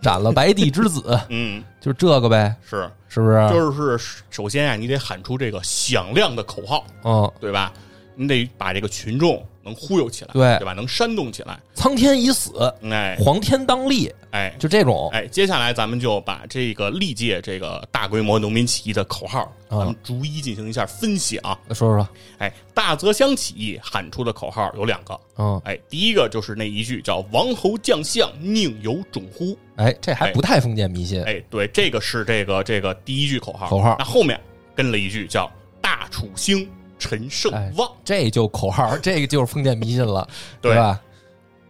[0.00, 3.48] 斩了白帝之子，嗯，就这个呗，是，是不是？
[3.50, 7.72] 就是首先啊，你得喊出这个响亮的口号，嗯，对吧？
[8.14, 10.58] 你得把这个群众能忽悠起来，对。
[10.58, 10.72] 对吧？
[10.72, 13.16] 能煽动起来，苍天已死，哎。
[13.20, 14.54] 黄天当立，哎。
[14.58, 15.08] 就这种。
[15.12, 19.78] 哎，接下来咱们就把这个历届这个大规模农民起义的口号，啊。
[19.78, 21.40] 咱们逐一进行一下分享。
[21.70, 29.56] 说说，哎，大泽乡起义喊出的口号有两个，嗯，哎，第一个就是那一句叫“王侯将相宁有种乎？
[29.76, 33.68] 哎，这还不太封建迷”，信，哎，对，这个是这个这个第一句口号。
[33.68, 33.96] 口号。
[33.98, 34.38] 那后面
[34.74, 36.68] 跟了一句叫“大楚兴，
[37.02, 37.90] 陈胜哎旺”。
[38.04, 40.26] 这就口号， 这个就是封建迷信了，
[40.60, 41.00] 对吧？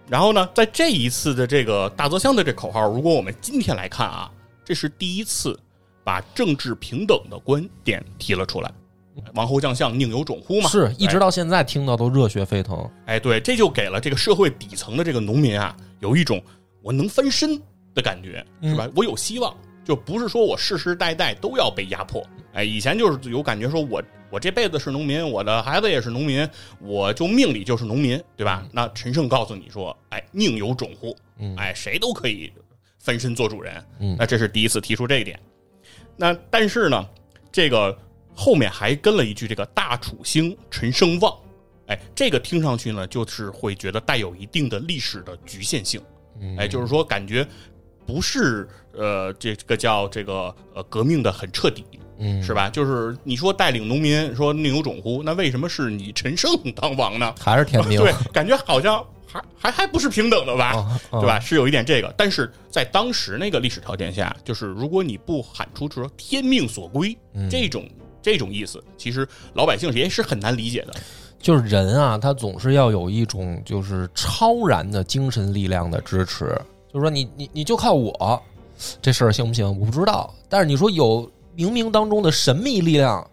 [0.09, 4.31] 然后呢，在这一次的这个大泽乡的这口号，如果我们今天来看啊，
[4.63, 5.59] 这是第一次
[6.05, 8.71] 把政治平等的观点提了出来。
[9.35, 10.69] 王侯将相宁有种乎嘛？
[10.69, 12.87] 是一直哎到现在听到都热血沸腾。
[13.07, 16.43] 哎，对，这就给了这个社会底层的这个农民啊，有一种
[16.83, 17.61] 我能翻身
[17.95, 18.87] 的感觉，是吧？
[18.95, 19.55] 我有希望。
[19.85, 22.25] 就不是说我世世代代都要被压迫。
[22.53, 26.49] 哎，以前就是有感觉说我我这辈子是农民，我的孩子也是农民，
[26.81, 28.67] 我就命里就是农民，对吧？
[28.73, 31.17] 那陈胜告诉你说，哎，宁有种乎？
[31.57, 32.53] 哎，谁都可以
[32.99, 33.85] 翻身做主人。
[34.19, 35.39] 那这是第一次提出这一点。
[36.17, 37.09] 那但是呢，
[37.51, 37.97] 这个
[38.35, 41.35] 后面还跟了一句这个大楚兴陈胜旺。
[41.87, 46.01] 哎，这个听上去呢，就是会觉得带有一定的历史的局限性。
[46.57, 47.47] 哎，就是说感觉
[48.07, 51.85] 不是呃，这个叫这个呃革命的很彻底，
[52.19, 52.69] 嗯，是吧？
[52.71, 55.23] 就是你说带领农民说宁有种乎？
[55.23, 57.35] 那为什么是你陈胜当王呢？
[57.41, 57.99] 还是天命？
[58.03, 61.01] 对，感觉好像还还还不是平等的吧？
[61.11, 61.41] 对吧？
[61.41, 67.17] 是有一点这个，但是在当时那个历史条件下，就是如果你不喊出说天命所归
[67.51, 67.89] 这种
[68.21, 70.95] 这种意思，其实老百姓也是很难理解的。
[71.41, 76.57] 就是人啊，他总是要有一种就是超然的精神力量的支持。
[76.93, 78.43] 就是说，你你你就靠我，
[79.01, 79.67] 这事儿行不行？
[79.81, 80.33] 我不知道。
[80.49, 83.27] 但是你说有冥冥当中的神秘力量，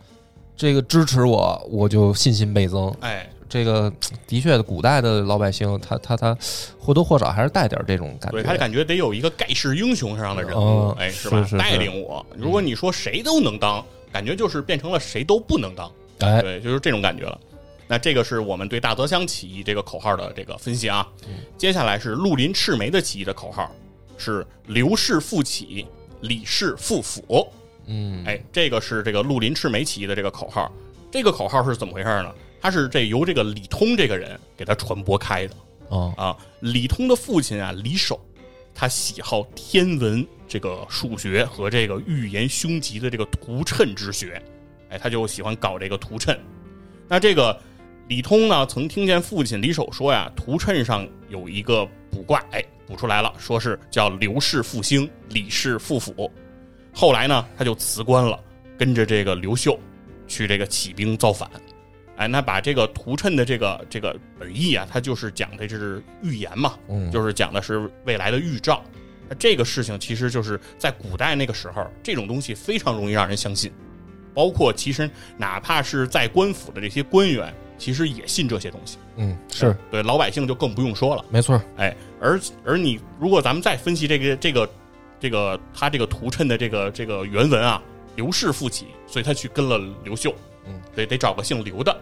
[0.55, 2.89] 这个支持我，我就信心倍增。
[3.01, 3.91] 哎，这个
[4.25, 6.37] 的确，古代的老百姓，他他他
[6.79, 8.37] 或多或少还是带点这种感觉。
[8.37, 11.45] 对他感觉得有一个盖世英雄这样的人物，哎，是吧？
[11.57, 12.25] 带领我。
[12.37, 15.91] 如果你说谁都能当，感觉就是变成了谁都不能当。
[16.19, 17.39] 哎，对，就是这种感觉了。
[17.91, 21.09] 那这个是我们对大泽乡起义这个口号的这个分析啊。
[21.57, 23.73] 接下来是绿林赤眉的起义的口号，
[24.15, 25.87] 是刘氏复起，
[26.21, 27.51] 李氏复辅。
[27.87, 30.71] 嗯，哎，这个是这个绿林赤眉起义的这个口号。
[31.09, 32.31] 这个口号是怎么回事呢？
[32.61, 35.55] 它是这由这个李通这个人给他传播开的。
[35.87, 38.23] 哦啊，李通的父亲啊李守，
[38.75, 44.39] 他喜好天文、这个数学和这个预言凶吉的这个图谶之学。
[44.89, 46.37] 哎，他就喜欢搞这个图谶。
[47.07, 47.59] 那这个。
[48.09, 56.31] 李通呢，曾听见父亲李守说呀，图谶上有一个卜卦，哎，卜出来了，说是叫刘氏复兴，李氏复府。
[56.91, 58.43] 后来呢，他就辞官了，
[58.79, 59.79] 跟着这个刘秀
[60.27, 61.47] 去这个起兵造反。
[62.15, 68.83] 哎，那把这个图谶的这个这个本意啊，他就是讲的这是预言嘛，嗯，就是讲的是未来的预兆。
[69.29, 73.71] 那这个事情其实就是在古代那个时候，这种东西非常容易让人相信，
[74.33, 77.53] 包括其实哪怕是在官府的这些官员。
[77.79, 81.59] 其实也信这些东西，嗯，是对老百姓就更不用说了，没错。
[81.77, 84.69] 哎，而而你如果咱们再分析这个这个
[85.19, 87.81] 这个他这个图谶的这个这个原文啊，
[88.15, 90.35] 刘氏复起，所以他去跟了刘秀，
[90.67, 91.97] 嗯，得得找个姓刘的。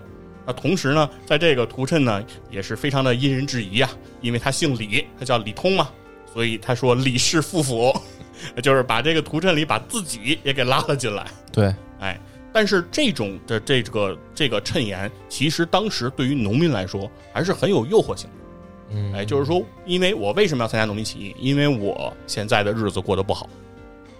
[0.46, 5.90] 那同时呢，在这个图谶呢也是非常的因人质疑啊，因为他姓李，他叫李通嘛，
[6.34, 7.94] 所以他说李氏父府，
[8.63, 11.26] 就是把这个图谶里把自己也给拉了进来。
[11.52, 12.20] 对，哎。
[12.58, 18.96] 但是这种的这个这个谶言，其实当时对于农民来说还是很有诱惑性的。
[18.96, 21.36] 嗯，哎，就是说，因为我为什么要参加农民起义？
[21.38, 23.48] 因为我现在的日子过得不好。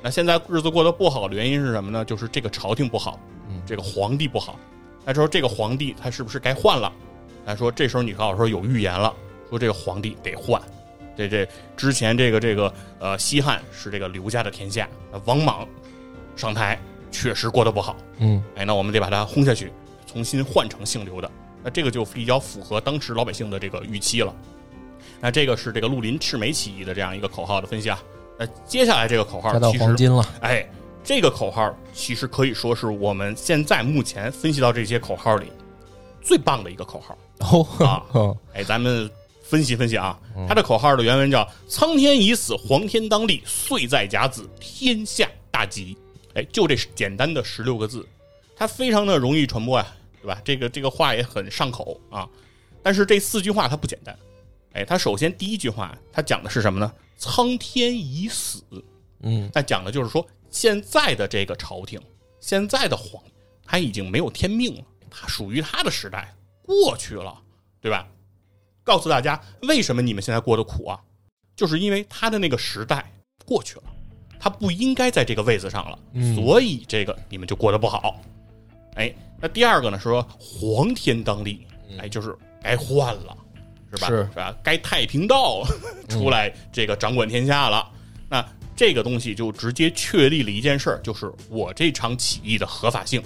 [0.04, 2.06] 那现在日子过得不好的原因是什么呢？
[2.06, 3.20] 就是这个朝廷不好，
[3.66, 4.60] 这个皇帝不好。
[5.04, 6.94] 那说这个皇帝他是不是该换了？
[7.44, 9.12] 他说这时候你告诉说有预言了，
[9.50, 10.62] 说这个皇帝得换。
[11.18, 14.88] 这这之前这个这个呃西汉是这个刘家的天下，
[15.26, 15.68] 王莽
[16.36, 16.80] 上台。
[17.12, 19.72] 确实过得不好，嗯，哎，那我们得把它轰下去，
[20.06, 21.32] 重新换成姓刘的，
[21.64, 24.34] 那这个就比较符合当时老百姓的这个预期了。
[25.20, 28.00] 那这个是这个绿林赤眉起义的这样一个口号的分析啊。
[28.38, 30.68] 那接下来这个口号，到黄金了，哎，
[31.04, 35.48] 这个口号其实可以说是我们现在目前分析到这些口号里
[36.22, 37.18] 最棒的一个口号
[37.84, 38.04] 啊。
[38.54, 39.10] 哎，咱们
[39.42, 45.98] 分析分析啊，它的口号的原文叫“苍天已死，黄天当立，岁在甲子，天下大吉”。
[46.38, 48.08] 哎，就这简单的十六个字，
[48.56, 49.88] 它非常的容易传播呀，
[50.22, 50.40] 对吧？
[50.46, 52.30] 这个这个话也很上口啊。
[52.84, 54.16] 但是这四句话它不简单，
[54.74, 56.94] 哎，它首先第一句话它讲的是什么呢？
[57.18, 58.62] 苍天已死，
[59.22, 62.00] 嗯，那讲的就是说现在的这个朝廷，
[62.40, 63.20] 现在的皇
[63.66, 67.42] 他已经没有天命了，他属于他的时代过去了，
[67.82, 68.08] 对吧？
[68.84, 71.02] 告诉大家为什么你们现在过得苦啊？
[71.56, 73.12] 就是因为他的那个时代
[73.44, 73.84] 过去了。
[74.40, 76.00] 他不应该在这个位子上了，
[76.36, 78.20] 所以这个你们就过得不好。
[78.96, 80.00] 哎，那第二个呢？
[80.00, 81.66] 说皇天当立，
[82.00, 83.38] 哎，就是该换了，
[83.92, 84.08] 是吧？
[84.08, 84.56] 是是吧？
[84.64, 85.64] 该太平道
[86.10, 87.88] 出来这个掌管天下了。
[88.30, 88.44] 那
[88.76, 93.22] 这个东西就直接确立了一件事儿，就是我这场起义的合法性。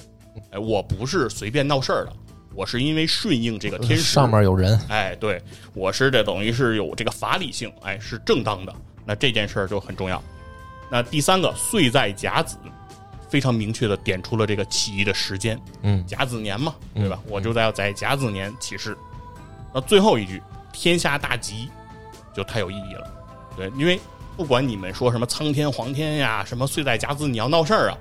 [0.52, 2.13] 哎，我不是随便闹事儿的，
[2.54, 4.04] 我是因为顺应这个天时。
[4.04, 4.80] 上面有人。
[4.89, 5.41] 哎，对，
[5.74, 8.74] 我是这等于是有这个法理性，哎，是正当的。
[9.06, 10.21] 那这件事儿就很重要。
[10.91, 12.58] 那第三个岁在甲子，
[13.30, 17.17] 非常明确的点出了这个起义的时间，嗯，甲子年嘛，对吧？
[17.30, 18.97] 我就在在甲子年起事。
[19.73, 21.69] 那最后一句天下大吉，
[22.36, 23.10] 就太有意义了，
[23.56, 23.97] 对，因为
[24.36, 27.97] 不管你们说什么苍天黄天呀，什么岁在甲子你要闹事儿啊，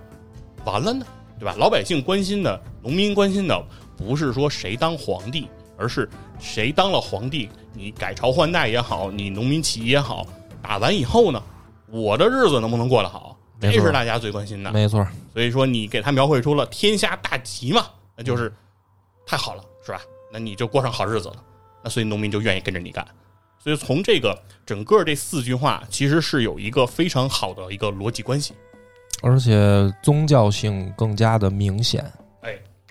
[0.65, 1.07] 完了呢，
[1.39, 1.55] 对吧？
[1.57, 3.65] 老百姓关心的，农民关心的，
[3.97, 5.49] 不是说谁当皇帝，
[5.79, 10.27] 而是谁当了皇帝，你改朝换代也好，你农民起义也好，
[10.61, 11.41] 打完以后呢，
[11.91, 14.73] 我的日子能不能过得好，这是大家最关心的。
[14.73, 18.53] 没错，所以说，你给他描绘出了天下大吉嘛，那就是
[19.27, 20.01] 太好了，是吧？
[20.33, 21.37] 那你就过上好日子了。
[21.83, 23.07] 那所以农民就愿意跟着你干。
[23.59, 28.55] 所以从这个整个这四句话，其实是有一个非常好的一个逻辑关系。
[29.23, 32.11] 而且宗教性更加的明显。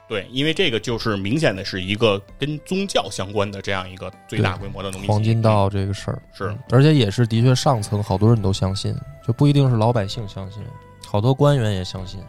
[0.10, 8.96] 哎，对，因为这个就是明显的是一个跟宗教相关的这样一个最大规模的农民黄金道这个事儿是而且也是的确上层好多人都相信，
[9.26, 10.64] 就不一定是老百姓相信，
[11.06, 12.20] 好多官员也相信，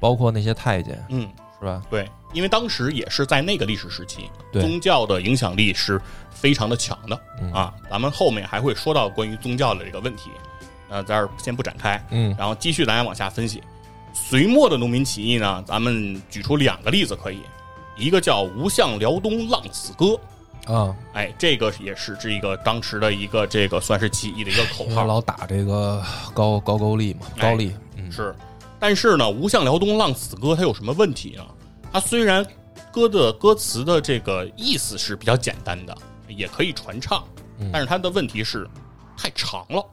[0.00, 1.28] 包括那些太监，嗯，
[1.60, 1.82] 是吧？
[1.90, 7.74] 对，因为当时也是在那个历史时期，对宗教的影响力是非常的强的、嗯啊。
[7.90, 10.30] 咱们后面还会说到关于宗教的这个问题，
[10.88, 13.62] 呃，在这儿先不展开，嗯然后继续大家往下分析。
[14.12, 17.40] 隋末的农民起义呢，咱们举出两个例子可以，
[17.96, 20.18] 一个叫吴相辽东浪子歌，
[20.72, 26.02] 啊，哎，这个也是这个当时的一个这个算是起义的一个口号，老打这个
[26.34, 28.34] 高高句丽嘛，哎高丽，嗯，是，
[28.78, 31.44] 但是呢，吴相辽东浪子歌它有什么问题呢？
[31.92, 32.44] 它虽然
[32.90, 35.96] 歌的歌词的这个意思是比较简单的，
[36.28, 37.22] 也可以传唱，
[37.58, 37.70] 嗯。
[37.72, 38.68] 但是它的问题是
[39.16, 39.84] 太长了，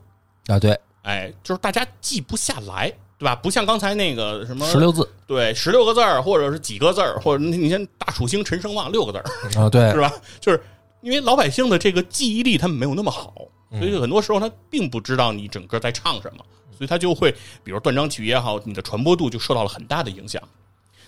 [0.48, 3.36] 啊，对，哎，就是大家记不下来，对吧？
[3.36, 9.26] 不像刚才那个什么十六字对十六个字儿，或者是几个字儿，或者你你像大楚兴陈胜旺六个字儿，
[9.62, 10.12] 啊，对 是，吧？
[10.40, 10.60] 就是
[11.02, 13.34] 因为老百姓的这个记忆力他们没有那么好，
[13.72, 16.44] 所以很多时候他并不知道你整个在唱什么，
[16.78, 17.32] 所以他就会
[17.64, 20.42] 比如断章取义也好，你的传播度就受到了很大的影响。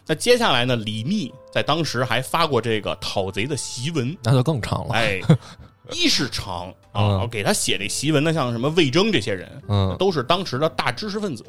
[0.08, 5.21] 那接下来呢，李密在当时还发过这个讨贼的檄文，那就更长了，哎，
[5.93, 11.45] 一是长嗯啊，给他写这檄文的，像什么魏征这些人，嗯，都是当时的大知识分子，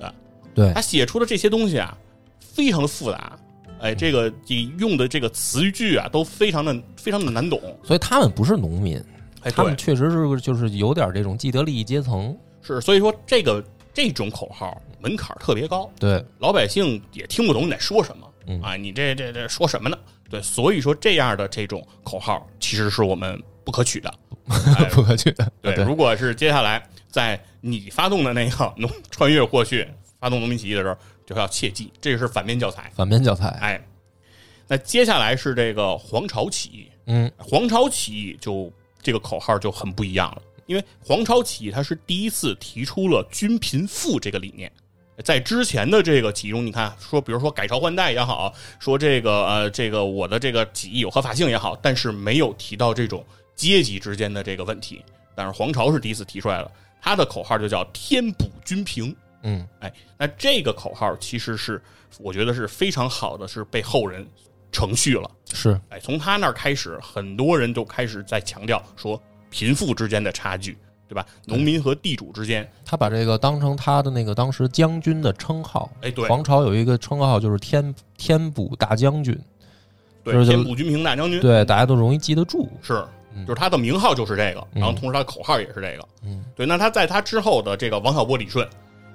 [0.54, 0.72] 对。
[0.72, 1.96] 他，写出的这些东西啊，
[2.40, 3.38] 非常的复杂，
[3.80, 9.02] 哎，这个你用的这个词句啊，都非常的非常的难懂，所以他们不是农民，
[9.42, 18.28] 哎，他们，确实是就是有点这种既得利益阶层，是，所以说这个这种口号门槛儿特别高，对，老百姓也听不懂你在说什么。
[18.46, 18.60] 嗯。
[18.60, 19.96] 啊，你这这这说什么呢？
[20.28, 24.12] 对，所以说这样的这种口号其实是我们不可取的。
[24.76, 29.86] 哎不可取的，对，如果是接下来在你发动的那个农 穿越过去
[30.22, 32.88] 发动农民起义的时候，就要切记，这个是反面教材。
[32.94, 33.84] 反面教材，哎，
[34.68, 44.70] 那接下来是这个黄巢起义，嗯，黄巢起义就这个口号就很不一样了，因为黄巢起义它是第一次提出了均贫富这个理念。
[45.24, 55.04] 在之前的这个起义中，你看说，比如说改朝换代也好，说这个呃这个我的这个起义有合法性也好，但是没有提到这种阶级之间的这个问题。
[55.34, 59.14] 但是黄巢是第一次提出来了，他的口号就叫“天补均平”。
[59.42, 61.80] 嗯，哎，那这个口号其实是
[62.18, 64.26] 我觉得是非常好的，是被后人
[64.70, 65.30] 承续了。
[65.52, 70.78] 是，哎，从他那儿开始，很多人就开始在强调说贫富之间的差距，
[71.08, 71.26] 对吧？
[71.44, 75.90] 农民和地主之间，他把这个当成他的那个当时将军的称号。
[76.00, 79.38] 哎，对皇朝有一个称号就是天天补大将军，
[80.24, 82.70] 对，就是天补军平大将军，对，大家都容易记得住。
[82.80, 86.64] 是，嗯就是他的名号就是这个，嗯然后同时他的口号也是这个，嗯，对。
[86.64, 88.66] 那他在他之后的这个王小波、李顺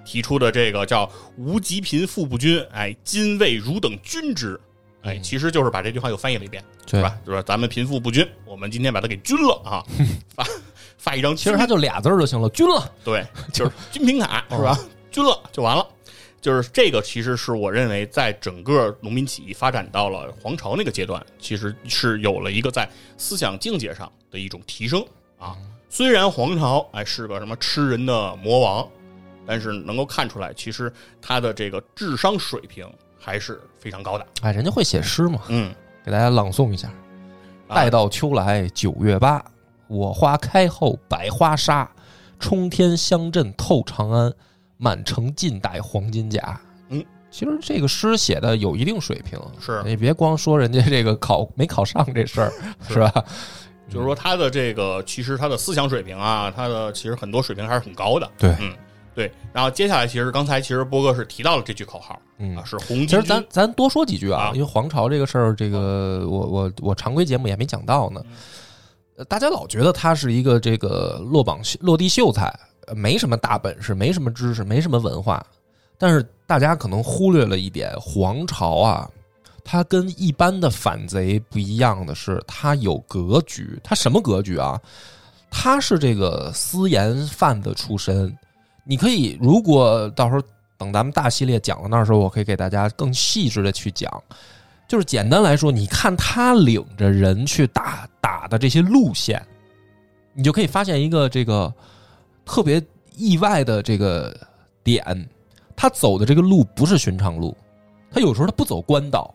[0.08, 4.58] 提出的这个叫“无极贫富不均”，哎，今为汝等均之，
[5.02, 7.18] 哎，嗯其实就是把这句话又翻译了一遍，是吧？
[7.26, 9.84] 就是咱们贫富不均，我们今天把它给均了啊，
[10.34, 10.48] 发
[10.98, 12.90] 发一张，其实它就俩字儿就行了，均了。
[13.04, 14.80] 对，就是均平卡 是吧？
[15.12, 15.86] 均了就完了。
[16.40, 25.04] 就是这个，其实是我认为，在整个农民起义发展到了皇朝那个阶段，其实是有了一个在思想境界上的一种提升
[25.38, 25.58] 啊。
[25.90, 28.88] 虽然皇朝哎是个什么吃人的魔王，
[29.48, 32.86] 但是能够看出来，其实他的这个智商水平
[33.18, 34.28] 还是非常高的。
[34.42, 36.90] 哎，人家会写诗嘛，嗯，给大家朗诵一下：
[37.70, 39.44] 啊待到秋来九月八，
[39.88, 41.90] 我花开后百花杀，
[42.40, 44.34] 冲天香阵透长安，
[44.78, 46.60] 满城尽带黄金甲。
[46.90, 52.52] 嗯，其实这个诗写的有一定水平，是你别光说人家这个考没考上这事儿，
[52.90, 53.12] 是吧？
[53.90, 58.30] 就是说他的这个其实他的思想水平啊，他的其实很多水平还是很高的。
[58.38, 58.76] 对嗯，
[59.18, 59.32] 对。
[59.52, 63.24] 然后接下来其实刚才其实波哥是提到了这句口号嗯啊，，是红其实。
[63.24, 68.22] 咱咱多说几句啊啊，因为黄巢这个事儿，这个我我我常规节目也没讲到呢。
[69.16, 72.54] 呃大家老觉得他是一个这个落榜秀落地秀才，
[72.86, 75.44] 呃没什么大本事，没什么知识，没什么文化。
[75.98, 79.10] 但是大家可能忽略了一点，黄巢啊，
[79.64, 83.80] 他跟一般的反贼不一样的是，他有格局。
[83.84, 84.80] 他什么格局啊？
[85.50, 88.32] 他是这个私盐贩子出身。
[88.88, 90.42] 你可以，如果到时候
[90.78, 94.10] 等咱们大系列讲到那时候，我可以给大家更细致的去讲。
[94.88, 99.46] 就是简单来说，你看他领着人去打打的这些路线，
[100.34, 101.74] 你就可以发现一个这个
[102.46, 102.82] 特别
[103.18, 104.34] 意外的这个
[104.86, 105.30] 点。
[105.76, 107.56] 他走的这个路不是寻常路，
[108.10, 109.32] 他有时候他不走官道，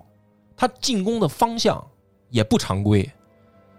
[0.57, 1.85] 他进攻的方向
[2.31, 3.09] 也不常规，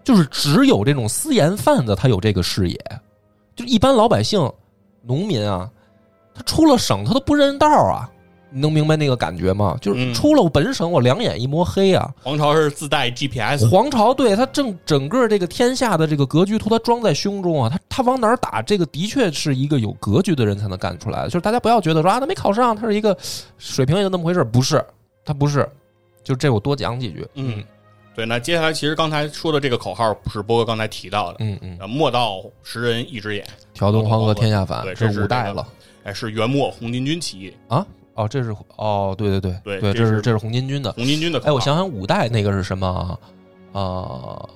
[0.03, 2.79] 就是只有这种私盐贩子他有这个视野，
[3.55, 4.39] 就一般老百姓、
[5.03, 5.69] 农民啊，
[6.33, 8.09] 他出了省他都不认道啊。
[8.55, 9.75] 你能明白那个感觉吗？
[9.81, 12.13] 就是出了本省，我两眼一摸黑啊！
[12.21, 17.67] 皇朝是自带 GPS，皇朝对他正整个这个天下的这个格局图，他装在胸中啊！
[17.67, 21.29] 他他往哪儿打，这个的确是一个有格局的人才能干出来的。
[21.29, 23.17] 就是大家不要觉得说啊，他没考上，他是一个
[23.57, 24.85] 水平也就那么回事不是，
[25.25, 25.67] 他不是。
[26.23, 27.27] 就这我多讲几句。
[27.33, 27.63] 嗯，
[28.15, 28.25] 对。
[28.25, 31.37] 那接下来其实刚才说的这个口号是波哥刚才提到的。
[31.39, 31.77] 嗯嗯。
[31.89, 35.67] 莫道食人一只眼，挑动黄河天下反，这是五代了。
[36.03, 37.85] 哎，是元末红巾军起义啊。
[38.15, 41.41] 哦，这是哦，对对对对对，这是这是红巾军的红巾军的。
[41.45, 43.19] 哎，我想想，五代那个是什么？
[43.71, 44.47] 啊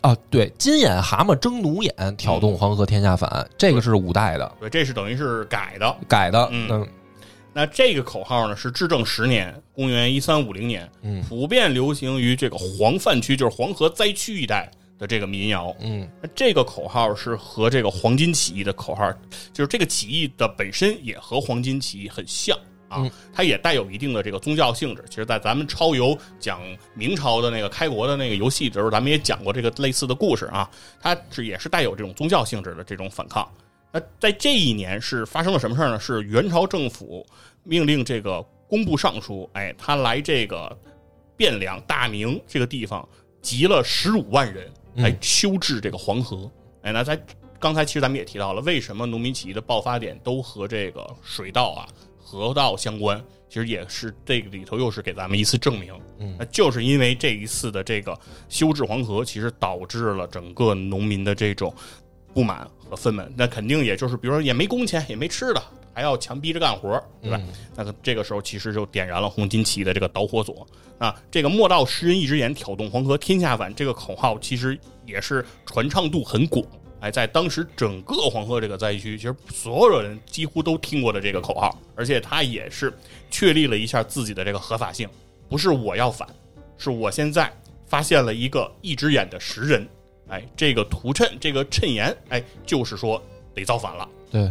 [0.00, 4.52] 啊，对，金眼蛤蟆睁奴眼，挑动黄河天下反，这个是五代的。
[4.60, 6.48] 对，这是等于是改的，改的。
[6.52, 6.86] 嗯，
[7.54, 14.70] 那这个口号呢，是至正十年，公元一三五零年，嗯，普遍流行于这个黄泛区，就是黄河灾区一带。
[14.96, 19.12] 的这个民谣，嗯，那这个口号是和这个黄巾起义的口号，
[19.52, 22.56] 就是这个起义的本身也和黄巾起义很像
[22.88, 25.04] 啊，它也带有一定的这个宗教性质。
[25.10, 26.60] 其实，在咱们超游讲
[26.94, 33.50] 明朝的那个开国的那个游戏的时候，咱们也讲过这个类似的故事啊，它是也是带有这种宗教性质的这种反抗。
[33.94, 35.98] 那在这一年是发生了什么事儿呢？
[35.98, 37.24] 是元朝政府
[37.62, 40.76] 命令这个工部尚书，哎，他来这个
[41.38, 43.08] 汴梁大明这个地方
[43.40, 44.70] 集了十五万人。
[44.96, 46.48] 来修治这个黄河，
[46.82, 47.20] 哎，那在
[47.58, 51.88] 刚才其实咱们也提到了，为什么农民起义的爆发点都和这个水稻啊、
[52.22, 53.20] 河道相关？
[53.48, 58.16] 其实也是这个里头又是给咱们一次证明，嗯，那就是因为这一次的这个
[58.48, 61.74] 修治黄河，其实导致了整个农民的这种
[62.34, 63.26] 不满和愤懑。
[63.36, 65.62] 那肯定也就是，比如说也没工钱，也没吃的。
[65.96, 67.40] 还要强逼着干活，对吧？
[67.76, 70.66] 那个这个时候其实就点燃了红巾起义的这个导火索
[70.98, 71.14] 啊！
[71.30, 74.76] 这个“莫道诗人一只眼，挑动黄河天下反”这个口号，其实
[75.06, 76.66] 也是传唱度很广。
[76.98, 82.92] 哎，在当时整个黄河这个灾区，其实所有人几乎都听过的这个口号，而且他也是
[83.30, 85.08] 确立了一下自己的这个合法性。
[85.48, 86.28] 不是我要反，
[86.76, 87.52] 是我现在
[87.86, 89.86] 发现了一个一只眼的食人。
[90.34, 93.22] 哎，这个图谶，这个谶言，哎，就是说
[93.54, 94.08] 得造反了。
[94.32, 94.50] 对。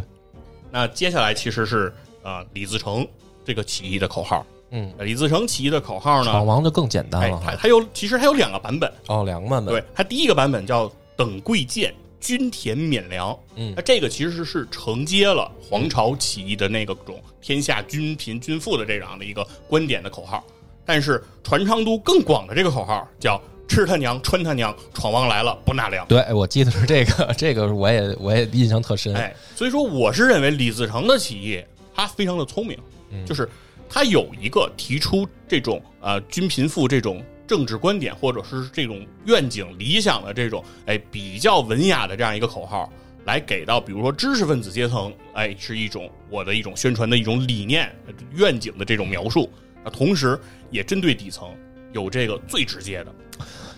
[0.70, 3.06] 那接下来其实是啊李自成
[3.44, 20.42] 这个起义的口号，嗯，李自成起义的口号呢，闯王就更简单了，它它有其实他有两个版本哦，两个版本，对，它第一个版本叫等贵贱，均田免粮，嗯，那这个其实是承接了皇朝起义的那个种天下均贫均富的这样的一个观点的口号，
[20.86, 23.38] 但是传唱度更广的这个口号叫。
[23.66, 26.06] 吃他娘，穿他娘，闯王来了不纳粮。
[26.06, 29.14] 对，我记得是这个，这个我也我也印象特深。
[29.14, 32.78] 哎，所以说我是认为李自成的起义他非常的聪明，
[33.26, 33.48] 就是
[33.88, 42.92] 他有一个提出这种呃均贫富这种政治观点或者是这种愿景理想的这种哎比较文雅的这样一个口号，
[43.24, 47.90] 来给到比如说知识分子阶层，哎是一种我的一种宣传的一种理念
[48.34, 49.50] 愿景的这种描述
[49.84, 50.38] 啊，同时
[50.70, 51.48] 也针对底层
[51.92, 53.14] 有这个最直接的。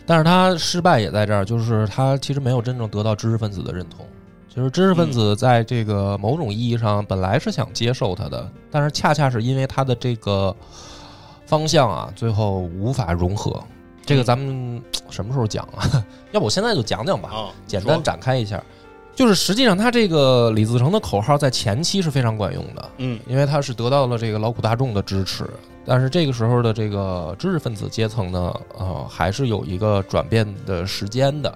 [0.06, 4.06] 但是他失败也在这儿，就是他其实没有真正得到知识分子的认同。
[4.48, 10.54] 其实知识分子在这个某种意义上本来是想接受他的，但是恰恰是因为他的这个
[11.44, 13.62] 方向啊，最后无法融合。
[14.04, 14.80] 这个咱们
[15.10, 15.82] 什么时候讲啊？
[16.32, 18.62] 要不我现在就讲讲吧，简单展开一下。
[19.16, 25.44] 就是实际上他这个李自成的口号在前期是非常管用的，嗯，因为他是得到了这个劳苦大众的支持。
[25.86, 31.52] 但是这个时候的这个知识分子阶层呢，呃，还是有一个转变的时间的。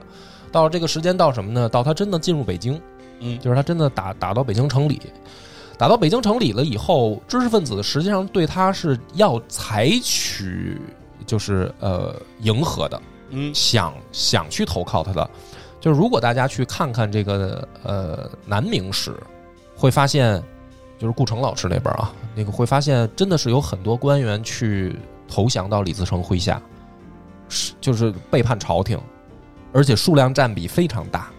[0.50, 1.68] 到了这个时间到什么呢？
[1.68, 2.80] 到他真的进入北京，
[3.18, 5.02] 嗯，就是他真的打打到北京城里，
[5.76, 10.80] 打到北京城里了以后，知识分子实际上对他是要采取
[11.26, 15.30] 就是呃迎合的，嗯，想想去投靠他的。
[15.80, 19.12] 就是如果大家去看看这个呃南明史，
[19.74, 20.42] 会发现。
[21.00, 24.94] 就是顾城老师那边啊，那个会发现真的是有很多官员去
[25.26, 26.60] 投降到李自成麾下，
[27.48, 29.00] 是就是背叛朝廷，
[29.72, 31.30] 而且数量占比非常大。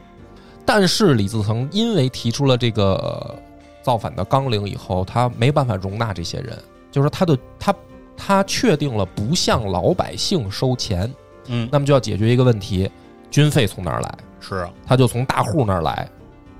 [0.65, 3.37] 但是李自成因为提出了这个
[3.83, 6.57] 造反的纲领以后，他没办法容纳这些人，
[6.89, 7.75] 就是他的他
[8.17, 11.07] 他确定了不向老百姓收钱，
[11.45, 12.89] 嗯，那么就要解决一个问题，
[13.29, 14.17] 军费从哪儿来？
[14.41, 16.09] 是啊，他就从大户那儿来，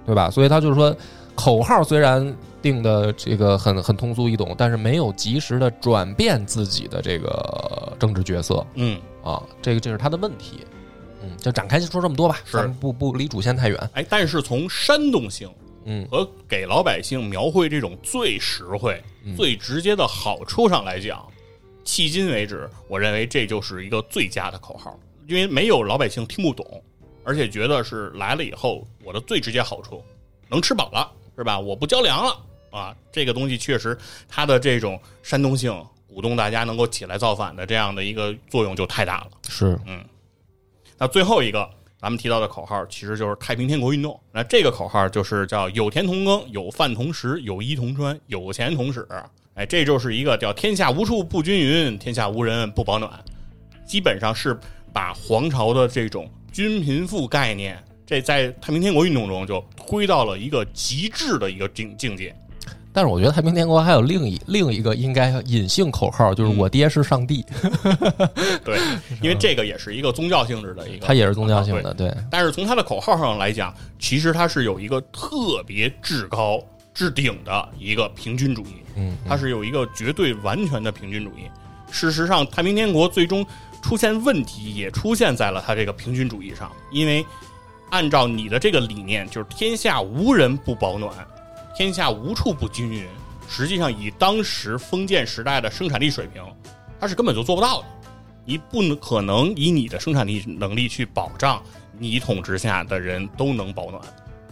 [0.06, 0.30] 对吧？
[0.30, 0.96] 所以他就是说，
[1.36, 10.60] 口号虽然定的这个很很通俗易懂，但是没有及时的转变自己的这个政治角色嗯，啊，这个这是他的问题。
[11.24, 13.90] 嗯，就展开说这么多吧，是咱们不不离主线太远。
[13.94, 15.48] 哎，但是从煽动性
[15.86, 21.24] 嗯和给老百姓描绘这种最实惠、嗯最直接的好处上来讲，
[21.86, 26.84] 迄今为止，我认为这就是一个最佳的口号，因为没有老百姓听不懂，
[27.24, 30.04] 而且觉得是来了以后，我的最直接好处
[30.50, 31.60] 能吃饱了，是吧？
[31.60, 32.38] 我不交粮了
[32.72, 33.98] 啊，这个东西确实
[34.28, 35.74] 它的这种煽动性，
[36.08, 39.32] 鼓动大家能够起来造反的这样的一个作用就太大了。
[39.48, 40.04] 是，嗯
[40.98, 41.68] 那最后一个
[42.00, 44.20] 咱们提到的口号，其实就是太平天国运动。
[44.32, 49.08] 那这个口号就是叫“有田同耕，有饭同食，有衣同穿，有钱同使”。
[49.56, 53.12] 哎，这就是一个叫“天下无处不均匀，天下无人不保暖”，
[53.86, 54.56] 基本上是
[54.94, 62.36] 把皇朝的这种均贫富概念，这在太平天国运动中就推到了一个极致的一个境境界。
[62.94, 67.42] 但是我觉得太平天国还有另一另一个应该隐性口号，就是我爹是上帝，
[68.66, 68.78] 对，
[69.22, 76.62] 因为这个也是一个宗教性质的一个， 它也是宗教性的，对，但是从它的口号上来讲，其实它是有一个特别至高
[76.94, 81.44] 至顶的一个平均主义，嗯，它是有一个绝对完全的平均主义。
[81.90, 83.46] 事实上，太平天国最终
[83.82, 87.26] 出现问题，也出现在了他这个平均主义上，因为
[87.90, 91.14] 按照你的这个理念，就是天下无人不保暖，
[91.76, 93.06] 天下无处不均匀。
[93.50, 96.42] 实际上，以当时封建时代的生产力水平，
[97.00, 97.88] 它是根本就做不到的。
[98.46, 101.62] 你不能可能以你的生产力能力去保障
[102.00, 104.02] 你统治下的人都能保暖。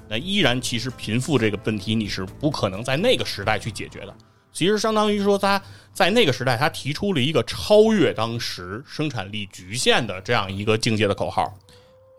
[0.08, 4.14] 那依然，其实贫富这个问题你是不可能在那个时代去解决的。
[4.52, 5.62] 其实相当于说，他
[5.94, 11.54] 在那个时代，他提出了一个超越当时生产力局限的这样一个境界的口号。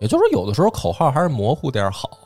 [0.00, 2.18] 也就是说，有的时候口号还是模糊点儿好，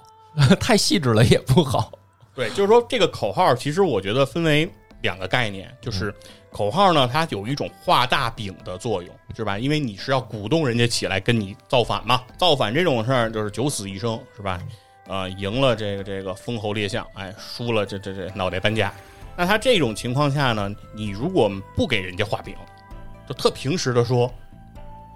[0.61, 1.92] 太细致了也不好。
[2.34, 4.68] 对，就是说这个口号，其实我觉得分为
[5.02, 6.14] 两个概念，就是
[6.50, 9.59] 口号呢，它有一种画大饼的作用，是吧？
[9.59, 14.61] 因为你是要鼓动人家起来跟你造反嘛，造反这种事儿就是九死一生，是吧？
[15.07, 18.92] 呃，赢了这个这个封侯列相，哎，输了这这这脑袋搬家。
[19.37, 22.55] 那他这种情况下呢，你如果不给人家画饼，
[23.28, 24.32] 就特平时的说，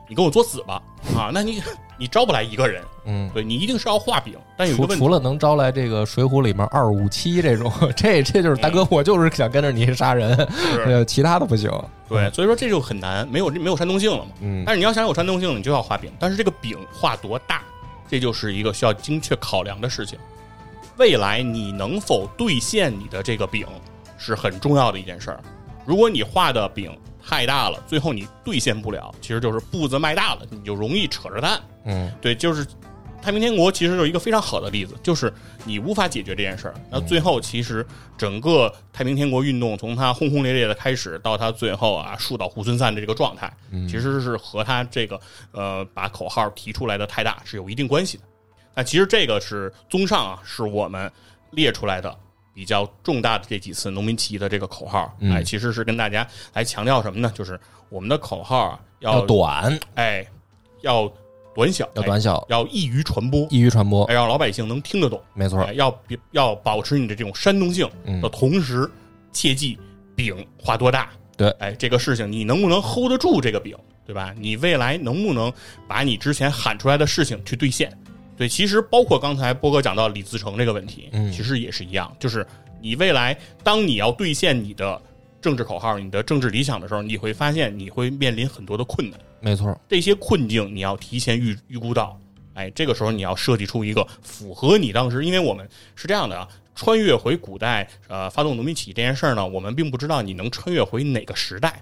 [0.09, 0.83] 你跟我作死吧，
[1.16, 1.62] 啊，那你
[1.99, 11.71] 你招不来一个人，嗯，对你一定是要画饼，但有一个问题除除了能招来这个《水浒》里面二五七这种， 这这就是大哥，我就是想跟着你杀人，是呃，其他的不行。
[12.09, 14.31] 对，所以说这就很难，没有没有煽动性了嘛。
[14.41, 17.62] 嗯但是你要想有煽动性，你就要画饼，但是这个饼画多大，
[18.09, 20.19] 这就是一个需要精确考量的事情。
[20.97, 23.66] 未来你能否兑现你的这个饼，
[24.19, 25.41] 是很重要的一件事儿。
[25.87, 26.95] 如果你画的饼
[27.27, 31.59] 太大了，最后你兑现不了，其实就是步子迈大了，你就容易扯着蛋。
[31.85, 32.66] 嗯对，就是
[33.23, 35.33] 太平天国其实就是一个非常好的例子，就是
[35.64, 37.85] 你无法解决这件事儿，那最后其实
[38.16, 43.53] 整个太平天国运动从它轰轰烈烈的开始，到它最后啊树倒猢狲散的这个状态，
[43.89, 45.21] 其实是和它这个
[45.53, 48.23] 呃把口号提出来的太大是有一定关系的。
[48.75, 51.11] 那其实这个是综上啊，是我们
[51.51, 52.16] 列出来的
[52.59, 57.32] 比较重大的这几次农民起义的这个口号，嗯哎，其实是跟大家来强调什么呢？
[57.32, 60.26] 就是我们的口号啊要短，哎，
[60.80, 61.09] 要
[61.54, 65.22] 短小，要短小哎，要易于传播，易于传播哎，，让老百姓能听得懂。
[65.34, 65.72] 没错哎，。
[65.74, 66.02] 要
[66.32, 68.90] 要保持你的这种煽动性嗯的同时，
[69.30, 69.78] 切记
[70.16, 71.11] 饼画多大。
[71.36, 74.34] 对哎，这个事情你能不能 hold 得住这个饼，对吧？
[74.36, 75.52] 你未来能不能
[75.86, 77.96] 把你之前喊出来的事情去兑现？
[78.39, 82.47] 对，其实包括刚才波哥讲到李自成这个问题，嗯其实也是一样，就是
[82.80, 85.01] 你未来当你要兑现你的
[85.43, 89.18] 政治口号、你的政治理想的时候，你会发现你会面临很多的困难。
[89.41, 92.18] 没错，这些困境你要提前预预估到，
[92.55, 101.80] 哎，这个时候你要设计出一个符合你当时，因为我们是这样的啊，穿越回古代，呃，发动农民起义这件事儿呢，我们并不知道你能穿越回哪个时代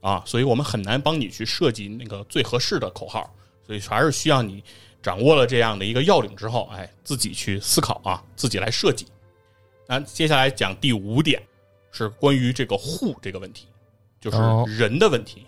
[0.00, 3.30] 啊，所以我们很难帮你去设计那个最合适的口号，
[3.66, 4.62] 所以还是需要你
[5.02, 9.06] 掌握了这样的一个要领之后，哎，自己去思考啊，自己来设计。
[9.86, 11.42] 那接下来讲第五点，
[11.90, 13.66] 是关于这个户这个问题，
[14.20, 15.46] 就是哦人的问题。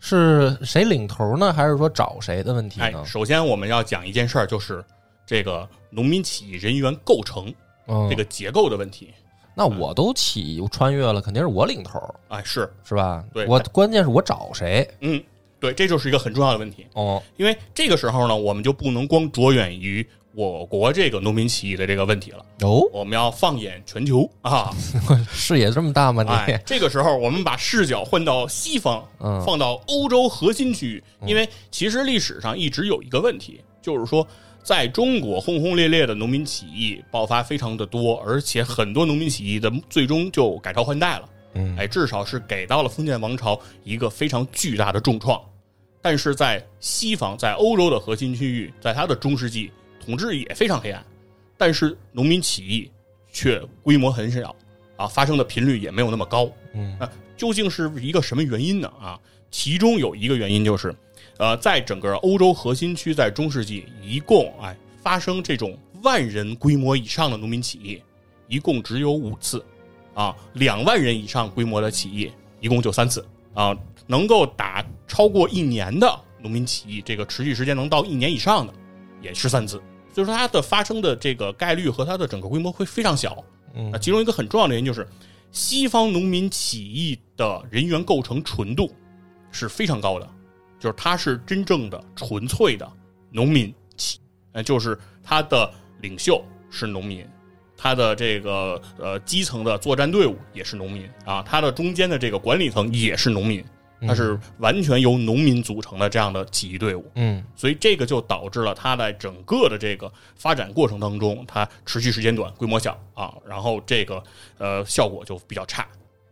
[0.00, 1.52] 是谁领头呢？
[1.52, 2.80] 还是说找谁的问题？
[3.04, 4.84] 首先我们要讲一件事儿，就是
[5.26, 7.52] 这个农民起义人员构成
[7.86, 9.12] 嗯这个结构的问题。
[9.56, 13.24] 那我都起穿越了，肯定是我领头，哎，是，是吧？
[13.34, 14.88] 对我关键是我找谁？
[15.00, 15.20] 嗯，
[15.60, 16.86] 对，这就是一个很重要的问题。
[16.94, 24.70] 哦，因为这个时候呢，我们就不能光着眼于我国这个农民起义的这个问题了，哦，我们要放眼全球啊！
[25.30, 26.22] 视野这么大吗？
[26.22, 34.26] 你、哎，这个时候我们把视角换到西方，嗯放到欧洲核心区域，因为其实历史上一直有一个问题，就是说。
[34.60, 41.28] 在中国，轰轰烈烈的农民起义爆发非常的多，而且很多农民起义的最终就改朝换代了。
[41.58, 45.38] 嗯哎，至少是给到了封建王朝一个非常巨大的重创。
[46.00, 51.04] 但是在西方，在欧洲的核心区域，在它的中世纪统治也非常黑暗，
[51.56, 52.90] 但是农民起义
[53.32, 54.54] 却规模很小
[54.96, 56.48] 啊，发生的频率也没有那么高。
[56.72, 58.88] 嗯，那究竟是一个什么原因呢？
[59.00, 59.18] 啊，
[59.50, 60.94] 其中有一个原因就是，
[61.36, 68.00] 呃，在整个欧洲核心区，在中世纪一共哎发生这种万人规模以上的农民起义，
[68.46, 69.64] 一共只有五次。
[70.18, 73.72] 啊，两万人以上规模的起义一共就三次啊，
[74.08, 78.74] 能够打超过一年的农民起义，这个持续时间能到一年以上的
[79.22, 79.80] 也是三次，
[80.12, 83.44] 所以说它的发生的这个概率和它的整个规模会非常小。
[83.74, 85.06] 嗯那其中一个很重要的原因就是，
[85.52, 88.92] 西方农民起义的人员构成纯度
[89.52, 90.28] 是非常高的，
[90.80, 92.90] 就是它是真正的纯粹的
[93.30, 94.18] 农民起，
[94.50, 97.24] 呃，就是他的领袖是农民，
[97.78, 103.64] 他的这个呃基层的作战队伍也是农民啊，他的中间的这个管理层也是农民，
[104.06, 107.10] 它是完全由农民组成的这样的起义队伍。
[107.14, 114.22] 嗯所以这个就导致了它在整个的这个发展过程当中，它持续时间短，规模小啊，然后这个
[114.58, 115.86] 呃效果就比较差。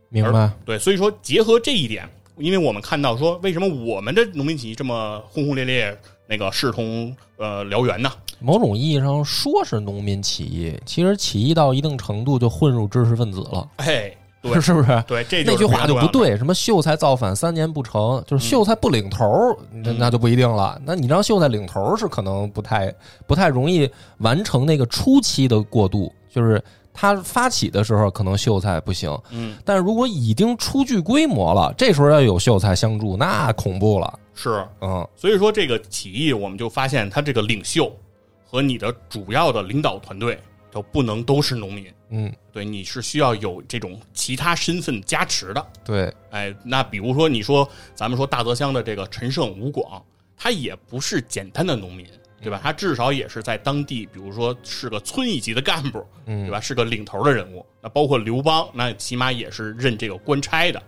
[0.09, 0.51] 明白。
[0.65, 8.11] 对，所以说结合这一点，因为我们看到说，为什么我们的农民起义这么轰轰烈烈，那个势同呃燎原呢？
[8.39, 15.03] 某种意义上说是农民起义，其实起义到一定程度就混入知识分子了，哎， 对是不是？
[15.07, 15.87] 对，这那句话。
[15.87, 20.79] 就不对，什么秀才造反三年不成，就是秀才不领头儿，那、那就不一定了。
[20.85, 22.93] 那你让秀才领头是可能不太
[23.25, 26.63] 不太容易完成那个初期的过渡，就是
[26.99, 34.19] 他发起的时候可能秀才不行，嗯，但是如果已经初具规模了，这时候要有秀才相助，那恐怖了。
[34.33, 35.07] 是，嗯。
[35.15, 37.95] 所以说这个起义，我们就发现他这个领袖
[38.43, 40.39] 和你的主要的领导团队
[40.71, 41.85] 都不能都是农民。
[42.09, 45.63] 嗯，对，你是需要有这种其他身份加持的。
[45.85, 50.03] 对，哎，那比如说你说咱们说大泽乡的这个陈胜吴广，
[50.35, 52.07] 他也不是简单的农民，
[52.41, 52.59] 对吧？
[52.61, 56.59] 他至少也是在当地，比如说是个村一级的干部，嗯对吧？
[56.59, 57.65] 是个领头的人物。
[57.81, 60.81] 那包括刘邦，那起码也是任这个官差的。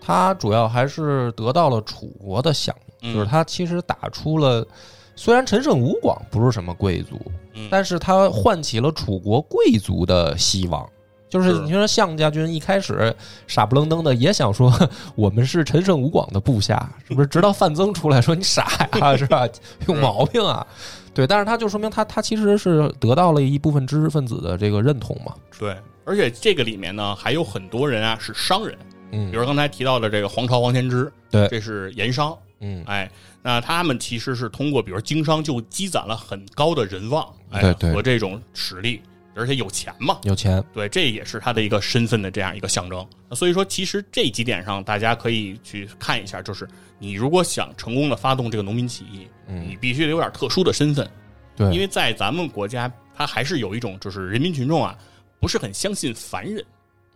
[0.00, 4.66] 他主要还是得到了楚国的响应，嗯就是他其实打出了，
[5.14, 7.20] 虽然陈胜吴广不是什么贵族，
[7.54, 10.88] 嗯但是他唤起了楚国贵族的希望。
[11.32, 13.14] 就是是你说项家军一开始
[13.46, 14.70] 傻不愣登的也想说
[15.16, 17.26] 我们是陈胜吴广的部下，是不是？
[17.26, 19.48] 直到范增出来说你傻呀， 是吧？
[19.88, 20.66] 有毛病啊！
[21.14, 25.34] 对，但是他就说明他他其实是得到了一部分知识分子的这个认同嘛。
[25.58, 25.74] 对，
[26.04, 28.76] 而且这个里面呢，还有很多人啊是商人，
[29.12, 32.36] 嗯比如刚才提到的这个黄巢黄天之，对这是盐商。
[32.60, 33.10] 嗯，哎，
[33.42, 39.02] 那他们其实是通过比如经商就积攒了很高的人望，哎，和这种实力，
[39.34, 43.06] 而且有钱嘛，有钱，对，这也是他的一个身份的这样一个象征。
[43.32, 46.68] 所以说，其实这几点上大家可以去看一下，就是
[46.98, 51.10] 你如果想成功的发动这个农民起义，嗯你必须得有点特殊的身份，
[51.56, 54.98] 对，因为在咱们国家，它还是有一种就是人民群众啊
[55.40, 56.64] 不是很相信凡人，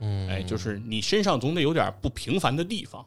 [0.00, 3.04] 嗯，哎，就是你身上总得有点不平凡的地方，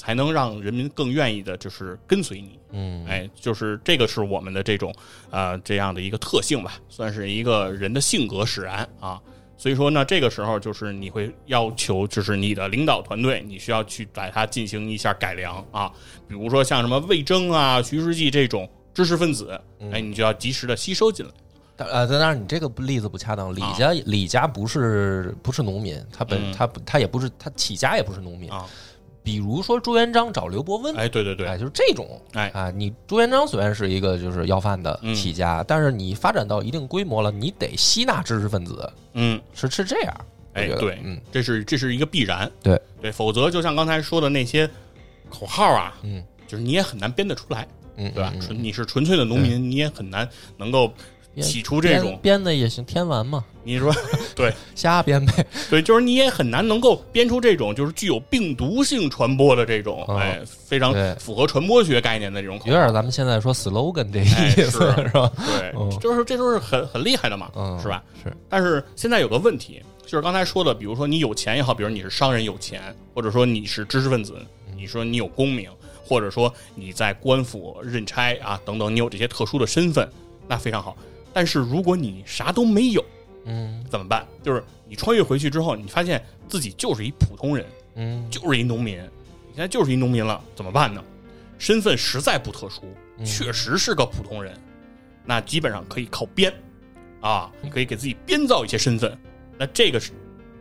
[0.00, 2.58] 才能让人民更愿意的就是跟随你。
[2.70, 4.94] 嗯，哎，就是这个是我们的这种
[5.28, 9.20] 呃这样的一个特性吧，算是一个人的性格使然啊。
[9.58, 15.92] 所以说呢，这个时候就是你会要求，就是你的领导团队，你需要去把它进行一下改良啊。
[16.26, 19.60] 比如说像什么魏征啊、徐世绩这种知识分子，
[19.92, 21.32] 哎，你就要及时的吸收进来。
[21.76, 23.54] 但呃，当然你这个例子不恰当。
[23.54, 28.66] 李家李家不是不是农民，他本嗯他他也不是他起家也不是农民啊。
[29.22, 40.14] 比如说朱元璋找刘伯温，哎，对对对，哎，就是这种，哎啊，你朱元璋虽然是一个就是要饭的嗯起家，但是你发展到一定规模了，你得吸纳知识分子，嗯，是是这样。
[40.54, 42.50] 哎，对，嗯，这是这是一个必然。
[42.62, 44.68] 对对，否则就像刚才说的那些
[45.28, 47.66] 口号啊，嗯，就是你也很难编得出来。
[47.96, 48.32] 嗯，对吧？
[48.34, 50.96] 嗯纯你是纯粹的农民，你也很难能够编
[51.40, 52.18] 起出这种。
[52.22, 53.94] 编的也行，天完嘛，你说
[54.34, 55.46] 对瞎编呗。
[55.68, 62.66] 对，就是你也很难能够编出这种就是具有病毒性传播的这种，哦哎，非常符合传播学概念的这种口。
[62.66, 65.30] 有点咱们现在说 slogan 这哎意思、是是吧？
[65.36, 68.02] 对，嗯就是这都是很很厉害的嘛，嗯，是吧？？
[68.24, 74.34] 是，但是现在有个问题，就是刚才说的，比如说你有钱也好，比如你是商人有钱，或者说你是知识分子，
[74.76, 75.70] 你说你有功名，
[76.04, 80.08] 或者说你在官府任差啊等等，你有这些特殊的身份，
[80.48, 80.96] 那非常好。
[81.32, 83.04] 但是如果你啥都没有，
[83.44, 84.26] 嗯怎么办？
[84.42, 91.02] 就是你穿越回去之后，你发现自己就是一普通人，嗯就是一农民，你现在就是一农民了，怎么办呢？
[91.58, 92.82] 身份实在不特殊，
[93.24, 94.58] 确实是个普通人，
[95.24, 96.52] 那基本上可以靠编
[97.20, 99.16] 啊，你可以给自己编造一些身份。
[99.58, 100.12] 那这个是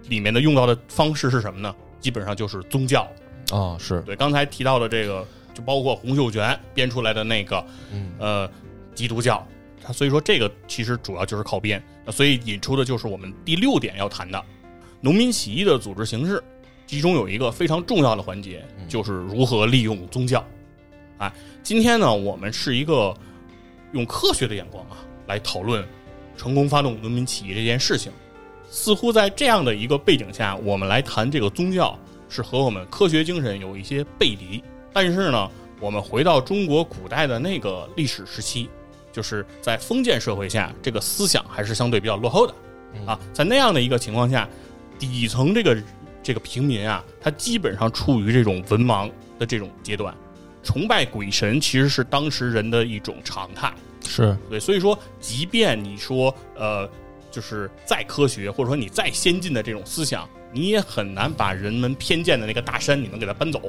[0.10, 1.74] 里面的用到的方式是什么呢？
[2.02, 3.08] 基本上就是宗教。
[3.52, 8.52] 哦是对，刚才提到的这个，就包括洪秀全编出来的那个，嗯呃，
[8.94, 9.46] 基督教。
[9.90, 11.84] 它所以说，这个其实主要就是靠编。
[12.06, 14.40] 那所以引出的就是我们第六点要谈的
[15.02, 16.44] 农民起义的组织形式，
[16.86, 20.46] 其中有一个非常重要的环节，就是如何利用宗教。
[21.18, 21.34] 哎，
[21.64, 23.12] 今天呢，我们是一个
[23.94, 25.84] 用科学的眼光啊来讨论
[26.38, 28.12] 成功发动农民起义这件事情。
[28.70, 31.98] 似乎在这样的一个背景下，我们来谈这个宗教
[32.30, 34.64] 是和我们科学精神有一些背离。
[34.94, 38.70] 但是呢，我们回到中国古代的那个历史时期，
[39.12, 42.54] 就是在封建社会下，这个思想还是相对比较落后的
[43.06, 43.20] 啊。
[43.34, 44.48] 在那样的一个情况下，
[44.98, 45.78] 底层这个
[46.22, 50.14] 这个平民啊，他基本上处于这种文盲的这种阶段，
[50.64, 53.74] 崇拜鬼神其实是当时人的一种常态。
[54.08, 56.90] 是对，所以说，即便你说呃，
[57.30, 63.62] 就是再科学，或者说你再先进的这种思想，你也很难把人们偏见的那个大山，你能给它搬走，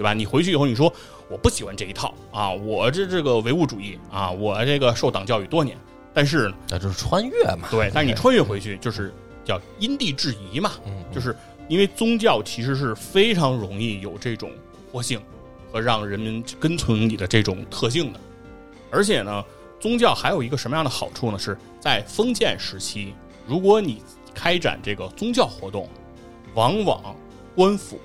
[0.00, 0.14] 对吧？
[0.14, 0.90] 你回去以后，你说
[1.28, 5.76] 我不喜欢这一套啊，我这这个唯物主义啊，我这个受党教育多年，
[6.14, 7.68] 但是呢那就是穿越嘛。
[7.70, 9.12] 对，但是你穿越回去，就是
[9.44, 11.36] 叫因地制宜嘛，嗯就是
[11.68, 14.50] 因为宗教其实是非常容易有这种
[14.90, 15.20] 活性
[15.70, 18.18] 和让人们跟从你的这种特性的，
[18.90, 19.44] 而且呢，
[19.78, 21.38] 宗教还有一个什么样的好处呢？
[21.38, 23.12] 是在封建时期，
[23.46, 24.02] 如果你
[24.34, 25.86] 开展这个宗教活动，
[26.54, 27.14] 往往
[27.54, 28.00] 官府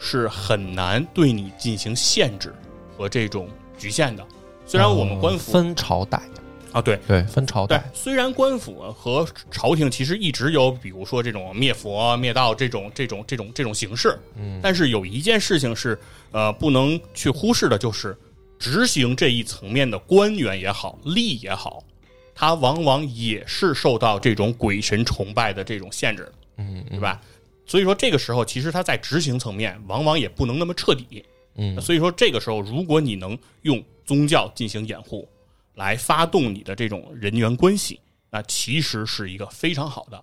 [0.00, 2.52] 是很难对你进行限制
[2.96, 3.48] 和这种
[3.78, 4.26] 局限的。
[4.66, 6.22] 虽然我们官府、哦分朝代，
[6.72, 15.98] 啊，对，对分朝代，，虽然官府和朝廷其实一直有，比如说这种灭佛、灭道这种、这种、这种、这种形式，嗯，但是有一件事情是，
[16.30, 18.16] 呃，不能去忽视的，就是
[18.58, 21.82] 执行这一层面的官员也好，吏也好，
[22.34, 26.84] 他往往也是受到这种鬼神崇拜的这种限制的，嗯。
[26.88, 27.20] 对吧？
[27.70, 35.28] 所以说，这个时候其实他在执行层面往往也不能那么彻底，嗯所以说，这个时候，如果你能用宗教进行掩护，
[35.76, 40.20] 来发动你的这种人员关系，那其实是一个非常好的。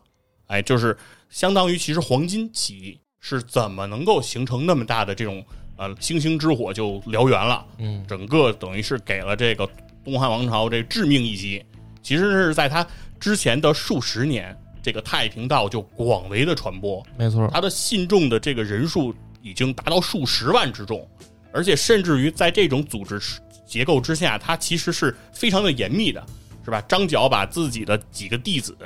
[0.48, 0.98] 哎，就是
[1.30, 5.42] 相当于其实黄金起义是怎么能够形成那么大的这种
[5.78, 7.66] 呃星星之火就燎原了？
[7.78, 9.66] 嗯，整个等于是给了这个
[10.04, 11.64] 东汉王朝这致命一击。
[12.04, 12.86] 其实是在他
[13.22, 14.54] 之前的数十年，
[14.88, 21.06] 这个太平道就广为的传播，没错，他的信众的这个人数已经达到数十万之众，
[21.52, 23.20] 而且甚至于在这种组织
[23.66, 26.26] 结构之下，它其实是非常的严密的，
[26.64, 26.82] 是吧？
[26.88, 28.78] 张角把自己的几个弟子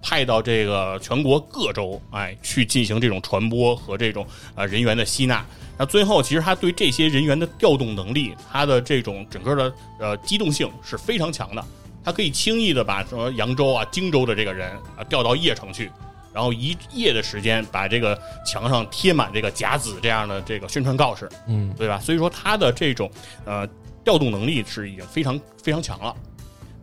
[0.00, 5.44] 派到这个全国各州，哎，去进行这种传播和这种呃人员的吸纳。
[5.76, 11.62] 那最后，其实他对这些人员的调动能力，他的这种整个的呃机动性是非常强的。
[12.04, 15.90] 他可以轻易的把什么扬州啊、荆州的这个人啊调到邺城去，
[16.32, 21.98] 然后一夜的时间把这个墙上贴满这个甲子这样的这个宣传告示，嗯对吧？
[21.98, 23.10] 所以说他的这种
[23.46, 23.66] 呃
[24.04, 26.14] 调动能力是已经非常非常强了。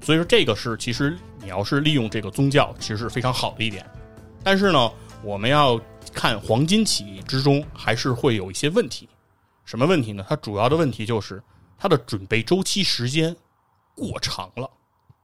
[0.02, 3.86] 所以说这个是其实你要是利用这个宗教，其实是非常好的一点。
[4.44, 4.92] 但是呢，
[5.24, 5.80] 我们要
[6.12, 9.08] 看黄巾起义之中还是会有一些问题。
[9.64, 10.26] 什么问题呢？
[10.28, 11.42] 它主要的问题就是
[11.78, 13.36] 它的准备周期时间
[13.96, 14.68] 过长了，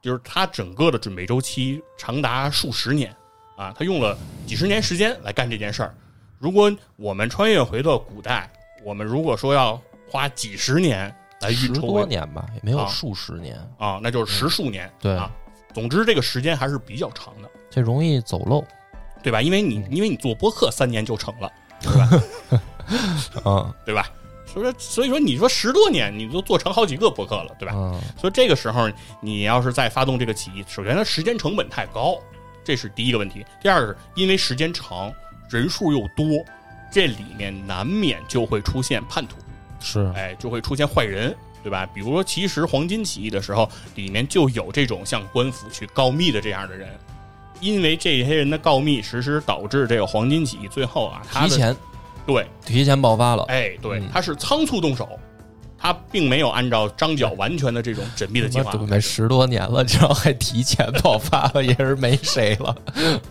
[0.02, 3.16] 就是它整个的准备周期长达数十年
[3.58, 5.96] 啊，他用了几十年时间来干这件事儿。
[6.40, 8.50] 如果我们穿越回到古代，
[8.84, 14.92] 我们如果说要花几十年来十运筹帷多年吧，也没有啊数十年，啊，那就是十数年。
[15.00, 15.32] 对啊，
[15.74, 18.64] 总之这个时间还是比较长的，这容易走漏。
[19.24, 19.42] 对吧？
[19.42, 22.10] 因为你因为你做播客三年就成了，对吧
[23.44, 24.10] 嗯对吧？
[24.58, 27.74] 所以说，所以说你说十多年你都做成好几个博客了，对吧？
[27.76, 28.90] 嗯所以这个时候
[29.22, 32.18] 你要是再发动这个起义，首先它时间成本太高，
[32.64, 33.46] 这是第一个问题。
[33.62, 35.14] 第二个是因为时间长，
[35.50, 36.44] 人数又多，
[36.92, 39.36] 这里面难免就会出现叛徒。
[39.80, 41.88] 是哎，就会出现坏人，对吧？
[41.94, 46.90] 比如说，其实黄金起义的时候，里面就有这种向官府去告密的这样的人，
[47.60, 51.76] 因为这些人的告密，实施导致这个黄金起义最后啊，提前
[52.28, 53.44] 对，提前爆发了。
[53.48, 55.18] 哎，对嗯，他是仓促动手，
[55.80, 62.76] 他并没有按照张角完全的这种缜密的计划准备十多年了，然后还提前爆发了，也是没谁了。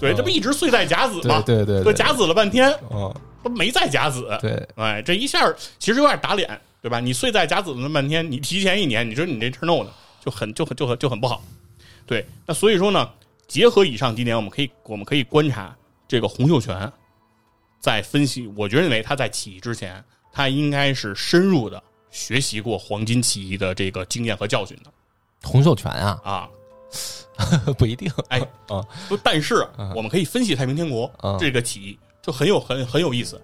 [0.00, 1.42] 对，这不一直岁在甲子吗？
[1.44, 6.48] 对对对对说甲子了半天，嗯，都没在甲子，对，哎，这一下其实有点打脸，
[6.80, 7.00] 对对吧？
[7.00, 9.90] 你岁在甲子那么半天，你提前一年，你说你这事弄的
[10.24, 11.42] 就很就很就很就很不好。
[12.06, 13.10] 对，那所以说呢，
[13.48, 15.74] 结合以上几点，我们可以我们可以观察
[16.06, 16.72] 这个洪秀全
[17.86, 21.80] 在分析，我觉得认为他在起义之前，他应该是深入的
[22.10, 24.90] 学习过黄巾起义的这个经验和教训的
[25.44, 26.50] 洪秀全啊，啊。
[27.78, 28.10] 不一定。
[28.28, 29.64] 哎啊，不， 但是
[29.94, 33.40] 我们可以分析太平天国嗯这个起义，就很有很很有意思。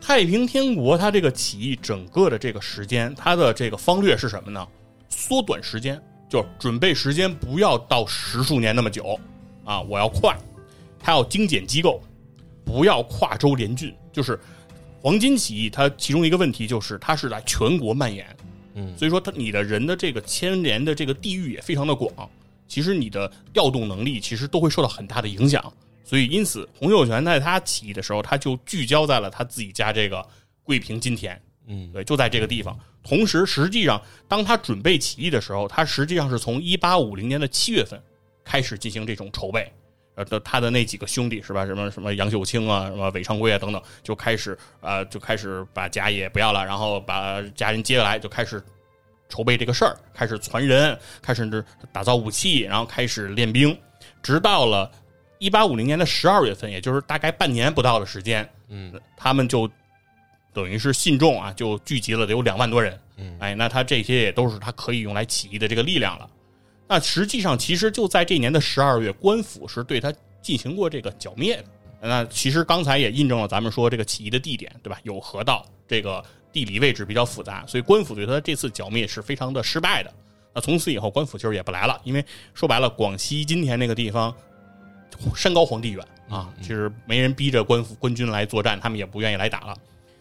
[0.00, 4.66] 太平天国它这个起义整个的这个时间，它的这个方略是什么呢？
[5.08, 9.16] 缩短时间，就是准备时间不要到十数年那么久
[9.64, 10.36] 啊，我要快，
[10.98, 12.02] 它要精简机构，
[12.70, 13.94] 不要跨州联军。
[14.12, 14.38] 就是
[15.00, 18.26] 黄巾起义，它其中一个问题就是它是在全国蔓延，
[18.74, 22.30] 嗯所以说它你的人的这个牵连的这个地域也非常的广，
[22.68, 25.72] 其实你的调动能力其实都会受到很大的影响。
[26.04, 30.26] 所以因此，洪秀全在他起义的时候，他就聚焦在了他自己家这个
[30.62, 32.76] 桂平金田，嗯对，就在这个地方。
[33.02, 38.00] 同时，实际上当他准备起义的时候，他实际上是从一八五零年的七月份
[38.44, 39.72] 开始进行这种筹备。
[40.16, 41.64] 呃，的他的那几个兄弟是吧？
[41.64, 48.62] 什么什么杨秀清啊，什么韦昌辉啊等等，就开始呃，就开始把家业不要了，然后把家人接过来，就开始
[49.28, 53.76] 筹备这个事儿，开始传人，开始打造武器，然后开始练兵，
[54.22, 54.90] 直到了
[55.38, 59.70] 一八五零年的十二月份，也就是大概半年不到的时间，嗯，他们就
[60.52, 66.28] 等于是信众啊，就聚集了得有两万多人，嗯，哎，那他这些也都是他可以用来起义的这个力量了。
[66.92, 70.12] 那实际上，其实就在这年的十二月，官府是对他
[70.42, 71.64] 进行过这个剿灭的。
[72.02, 74.98] 那其实刚才也印证了咱们说这个起义的地点，对吧？
[75.04, 76.20] 有河道，这个
[76.52, 80.12] 地理位置比较复杂，所以官府对他这次剿灭是非常的失败的。
[80.52, 82.24] 那从此以后，官府其实也不来了，因为
[82.54, 84.34] 说白了，广西今天那个地方
[85.36, 89.76] 山高皇帝远啊，其实没人逼着官府官军来作战，他们也不愿意来打了。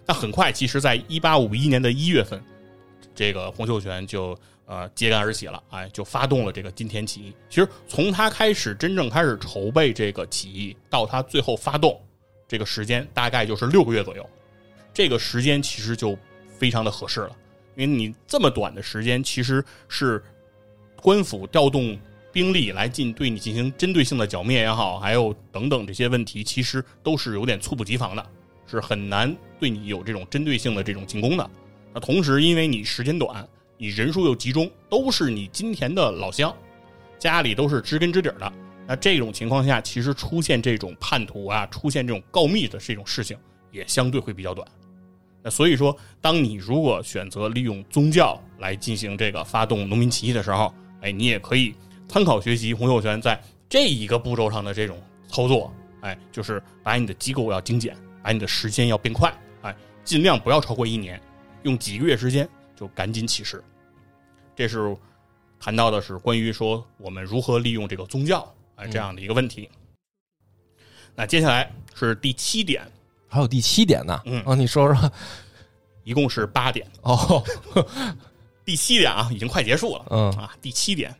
[0.05, 2.39] 那很快，其实，在一八五一年的一月份，
[3.15, 4.37] 这个洪秀全就
[4.69, 7.33] 呃揭竿而起了，哎，就发动了这个金田起义。
[7.49, 11.99] 其实从他开始真正开始筹备这个起义，到他最后发动，
[12.47, 14.29] 这个时间大概就是六个月左右。
[14.93, 16.15] 这个时间其实就
[16.47, 17.35] 非常的合适了，
[17.75, 20.23] 因为你这么短的时间，其实是
[21.01, 21.97] 官府调动
[22.31, 28.23] 兵力来进对你进行针对性的剿灭也好，还有等等这些问题，其实都是有点猝不及防的，
[28.67, 31.49] 是很难对你有这种针对性的这种进攻的。
[31.91, 33.47] 那同时，因为你时间短，
[33.81, 36.53] 你人数又集中，都是你金田的老乡，
[37.17, 38.51] 家里都是知根知底的。
[38.85, 43.37] 那这种情况下，其实出现这种叛徒啊，出现这种告密的这种事情，
[43.71, 44.67] 也相对会比较短。
[45.41, 51.73] 那所以说，当你如果选择利用宗教来进行这个发动农民起义的时候，哎，你也可以
[52.09, 59.73] 参考学习洪秀全在这一个步骤上的这种操作，哎，就是把你的机构要精简，把你的时间要变快，哎，
[60.03, 61.17] 尽量不要超过一年，
[61.63, 62.45] 用几个月时间
[62.79, 63.61] 就赶紧起事。
[64.55, 64.95] 这是
[65.59, 68.39] 谈到的是关于说我们如何利用这个宗教
[68.75, 69.69] 啊这样的一个问题。
[71.15, 72.89] 那接下来是第七点，
[73.27, 75.11] 还有第七点呢，嗯啊，你说说
[76.05, 76.87] 一共是八点。
[77.01, 77.43] 哦，
[78.63, 80.05] 第七点啊，已经快结束了。
[80.11, 81.13] 嗯啊，第七点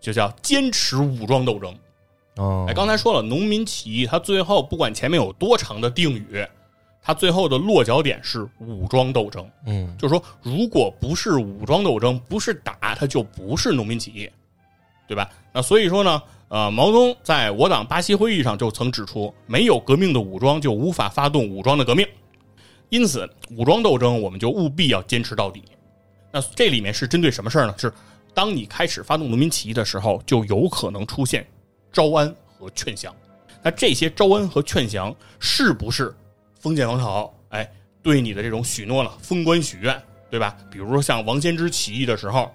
[0.00, 1.76] 就叫坚持武装斗争。
[2.36, 6.46] 哦哎，，刚才说了，农民起义，它最后不管前面有多长的定语，
[7.02, 9.44] 它最后的落脚点是武装斗争。
[9.66, 14.30] 嗯就是说，如果不是武装斗争，不是打，它就不是农民起义，
[15.08, 15.28] 对吧？
[15.52, 22.06] 那所以说呢，呃，毛泽东在我党巴西会议上就曾指出，没有革命的武装，就无法发动武装的革命。
[22.88, 25.62] 因此，武装斗争我们就务必要坚持到底。
[26.30, 27.74] 那这里面是针对什么事儿呢？
[27.78, 27.92] 是
[28.32, 31.46] 当你开始发动农民起义的时候，就有可能出现
[31.92, 33.14] 招安和劝降。
[33.62, 36.14] 那这些招安和劝降是不是
[36.62, 37.68] 封建王朝哎
[38.02, 39.12] 对你的这种许诺了？
[39.20, 40.00] 封官许愿，
[40.30, 40.56] 对吧？
[40.70, 42.50] 比如说像王仙芝起义的时候，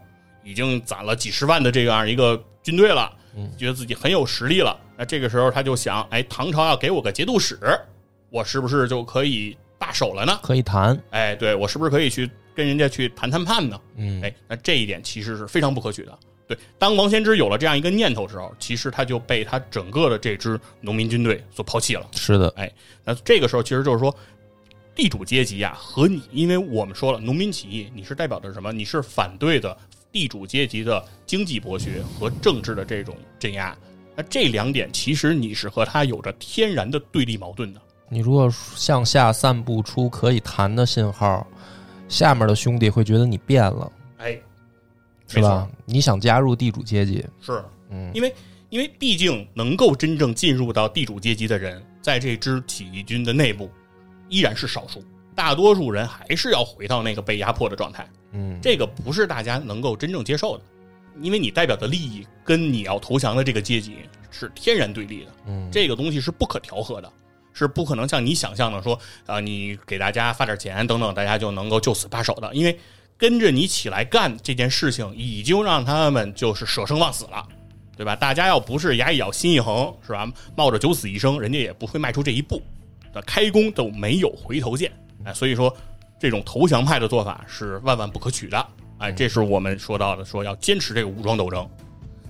[0.46, 3.12] 已经攒了几十万的这样一个军队了，
[3.58, 4.80] 觉得自己很有实力了。
[4.98, 7.60] 那这个时候他就想，哎，唐朝要给我个节度使，
[8.30, 10.40] 我是不是就可以大手了呢？
[10.42, 13.80] 可以谈，哎，对我是不是可以去跟人家去谈谈判呢？
[13.98, 16.18] 嗯，哎，那这一点其实是非常不可取的。
[16.48, 22.08] 对，当王先之有了这样一个念头时候，其实他就被他整个的这支农民军队所抛弃了。
[22.14, 22.72] 是的，哎，
[23.04, 24.16] 那这个时候其实就是说，
[24.96, 28.72] 地主阶级啊和你，因为我们说了，农民起义你是代表着什么？
[28.72, 29.78] 你是反对的
[30.12, 33.78] 地主阶级的经济剥削和政治的这种镇压。
[34.16, 37.82] 那这两点其实你是和他有着天然的对立矛盾的。
[38.10, 41.46] 你如果向下散布出可以谈的信号，
[42.08, 44.40] 下面的兄弟会觉得你变了，哎，
[45.28, 45.68] 是吧？
[45.86, 48.34] 你想加入地主阶级，是，嗯因为
[48.70, 53.70] 因为毕竟能够真正进入到地主阶级的人，在这支起义军的内部
[54.30, 55.04] 依然是少数。
[55.36, 58.10] 大多数人还是要回到那个被压迫的状态。
[58.32, 60.64] 嗯，这个不是大家能够真正接受的，
[61.22, 63.98] 因为你代表的利益跟你要投降的这个阶级
[64.32, 65.32] 是天然对立的。
[65.46, 67.14] 嗯，这个东西是不可调和的，
[67.54, 72.54] 是不可能像你想象的说，啊，你给大家发点钱等等，大家就能够就此罢手的。
[72.54, 72.78] 因为
[73.18, 77.46] 跟着你起来干这件事情，已经让他们就是舍生忘死了，
[77.96, 78.16] 对吧？
[78.16, 80.32] 大家要不是牙一咬心一横，是吧？
[80.56, 82.62] 冒着九死一生，人家也不会迈出这一步。
[83.14, 84.92] 的开弓都没有回头箭，
[85.24, 85.76] 哎，所以说
[86.20, 91.68] 这种投降派的做法是万万不可取的，哎，这是我们说到的，说要坚持这个武装斗争。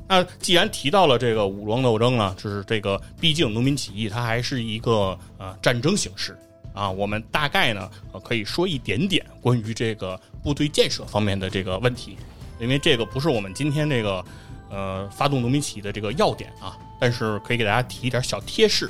[0.07, 6.37] 那既然提到了这个武装斗争呢，就是这个，毕竟农民起义它还是一个呃战争形式
[6.77, 6.89] 啊。
[6.89, 7.89] 我们大概呢
[8.23, 12.15] 可以说一点点关于这个部队建设方面的这个问题，
[12.59, 14.23] 因为这个不是我们今天这个
[14.69, 18.89] 呃发动农民起义的这个要点啊，但是可以给大家提一点小贴士。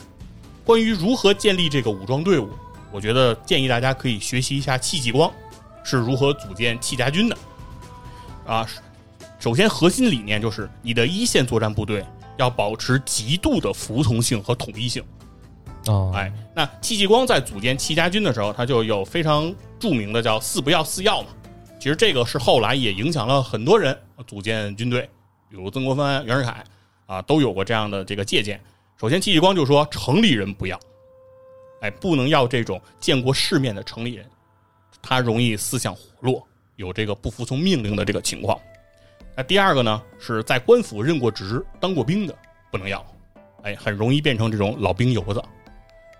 [0.65, 2.49] 关于如何建立这个武装队伍，
[2.91, 5.31] 我觉得建议大家可以学习一下戚继光
[5.83, 7.37] 是如何组建戚家军的。
[8.45, 8.67] 啊，
[9.39, 12.03] 首先核心理念就是你的一线作战部队
[12.37, 15.03] 要保持极度的服从性和统一性。
[15.87, 21.29] 哦，哎，那戚继光在组建戚家军的时候，他就有非常著名的叫“四不要四要”嘛。
[21.79, 25.01] 其实这个是后来也影响了很多人组建军队，
[25.49, 26.63] 比如曾国藩、袁世凯
[27.05, 28.59] 啊，都有过这样的这个借鉴。
[28.99, 30.77] 首先，戚继光就说：“城里人不要，
[31.81, 34.25] 哎，不能要这种见过世面的城里人，
[35.01, 38.59] 他容易思想活络，有这个不服从命令的这个情况。
[39.35, 42.35] 那第二个呢，是在官府任过职、当过兵的
[42.71, 43.05] 不能要，
[43.61, 45.41] 哎，很容易变成这种老兵油子。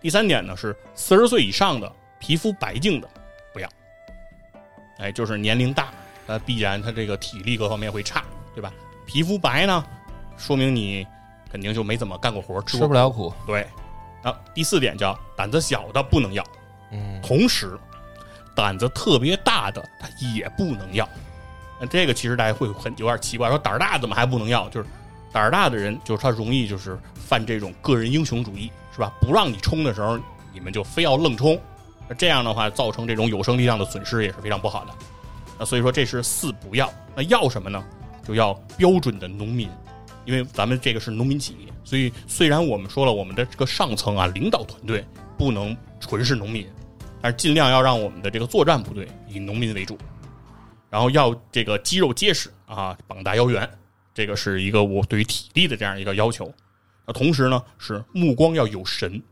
[0.08, 3.10] 第三点呢，是四十岁以上的皮肤白净的
[3.52, 3.68] 不要，
[5.00, 5.90] 哎，就是年龄大，
[6.28, 8.24] 呃，必然他这个体力各方面会差，
[8.56, 8.72] 对吧？
[9.06, 9.84] 皮肤白呢，
[10.38, 11.06] 说明你。”
[11.52, 13.34] 肯定就没怎么干过活，吃不了苦。
[13.46, 13.68] 对，
[14.24, 16.42] 啊，第四点叫胆子小的不能要，
[16.92, 17.78] 嗯，同时
[18.56, 21.08] 胆子特别大的他也不能要。
[21.82, 24.70] 那这个其实大家会很有点奇怪，说胆儿大怎么还不能要？
[24.70, 24.88] 就是
[25.34, 29.14] 胆儿大的人，就是他容易就是犯这种个人英雄主义，是吧？
[29.22, 30.20] 不让你冲的时候，
[30.52, 31.62] 你们就非要愣冲，
[32.10, 34.92] 那这样的话造成这种有生力量的损失也是非常不好的。
[35.60, 37.84] 那所以说这是四不要，那要什么呢？
[38.26, 39.70] 就要标准的农民。
[40.26, 45.02] 因为咱们这个是农民企业，所以虽然我们说了我们的这个上层啊领导团队
[45.38, 46.68] 不能纯是农民，
[47.22, 49.98] 但是尽量要让我们的这个作战部队以农民为主，
[50.90, 53.70] 然后要这个肌肉结实啊，膀大腰圆，
[54.14, 56.54] 这个是一个我对于体力的这样一个要求。
[57.08, 59.24] 那同时呢，是目光要有神，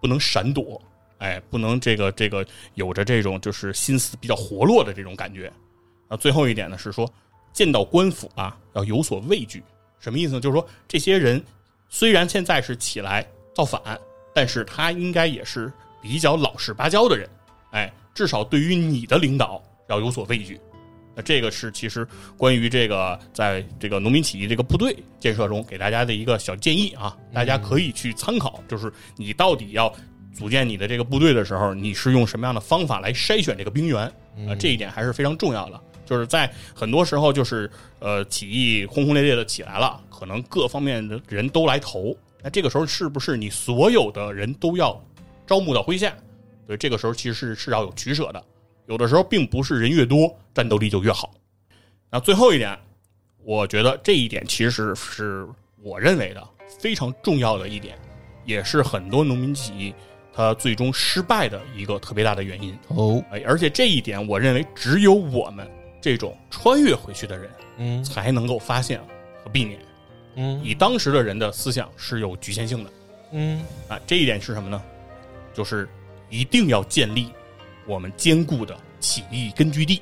[0.00, 0.80] 不能闪躲，
[1.18, 5.50] 哎，不能这个这个有着这种就是心思比较活络的这种感觉。
[6.08, 7.10] 啊，最后一点呢是说，
[7.50, 9.62] 见到官府啊要有所畏惧。
[9.98, 10.40] 什么意思呢？
[10.40, 11.42] 就是说，这些人
[11.88, 13.98] 虽然现在是起来造反，
[14.34, 17.28] 但是他应该也是比较老实巴交的人，
[17.70, 20.60] 哎，至少对于你的领导要有所畏惧。
[21.18, 22.06] 那这个是其实
[22.36, 28.62] 关于这个在这个农民起义这个部队建设中给大家的一个小建议啊，大家可以去参考。
[28.68, 29.92] 就是你到底要
[30.32, 34.06] 组建你的这个部队的时候，你是用什么样的方法来筛选这个兵员
[34.46, 34.54] 啊？
[34.60, 35.80] 这一点还是非常重要的。
[36.06, 45.04] 就是在很多时候，就是呃，起义轰轰烈烈的起来了，可能各方面的人都来投，那这个时候是不是你所有的人都要
[45.48, 46.14] 招募到麾下？
[46.64, 48.42] 所以，这个时候其实是是要有取舍的。
[48.88, 51.32] 有的时候并不是人越多，战斗力就越好。
[52.10, 52.76] 那最后一点，
[53.44, 55.46] 我觉得这一点其实是
[55.82, 56.48] 我认为的
[56.80, 57.98] 非常重要的一点，
[58.44, 59.94] 也是很多农民起义
[60.32, 63.22] 它最终失败的一个特别大的原因哦。
[63.30, 65.68] 哎，而且这一点，我认为只有我们。
[66.00, 69.00] 这种穿越回去的人，嗯，才能够发现
[69.42, 69.80] 和避免，
[70.36, 72.90] 嗯，以当时的人的思想是有局限性的，
[73.32, 74.80] 嗯啊，这一点是什么呢？
[75.52, 75.88] 就是
[76.30, 77.30] 一定要建立
[77.88, 80.00] 我们坚固的起义根据地。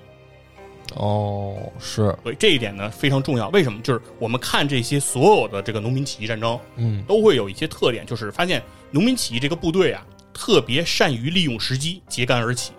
[0.94, 3.48] 哦，是，所以这一点呢非常重要。
[3.48, 3.80] 为什么？
[3.82, 12.72] 就是我们看这些所有的这个农民起义战争，嗯，都会有一些特点，就是发现农民起义这个部队啊，特别善于利用时机揭竿而起。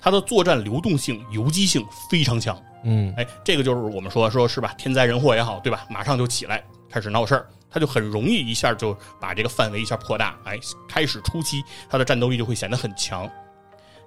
[0.00, 4.72] 它的作战流动性、游击性非常强，嗯，哎，这个就是我们说说是吧？
[4.78, 5.84] 天灾人祸也好，对吧？
[5.90, 13.28] 马上就起来开始闹事儿，他就很容易一下就把这个范围一下扩大，哎，开始初期他的战斗力就会显得很强，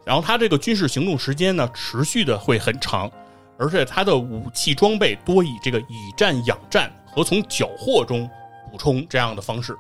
[0.06, 3.12] 然后它这个军事行动时间呢持续的会很长，
[3.58, 8.30] 而且它的武器装备多以这个以战养战和从缴获中
[8.72, 9.78] 补充这样的方式，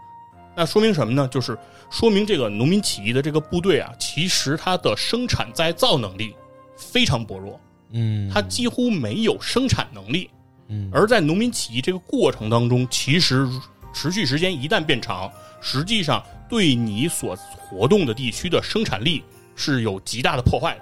[0.55, 1.27] 那说明什么呢？
[1.27, 1.57] 就是。
[1.91, 6.33] 说明这个农民起义的这个部队啊，其实它的生产再造能力
[6.77, 7.59] 非常薄弱，
[7.89, 10.29] 嗯，它几乎没有生产能力，
[10.69, 13.45] 嗯，而在农民起义这个过程当中，其实
[13.93, 19.21] 持续时间一旦变长，实际上对你所活动的地区的生产力
[19.61, 20.81] 是有极大的破坏的，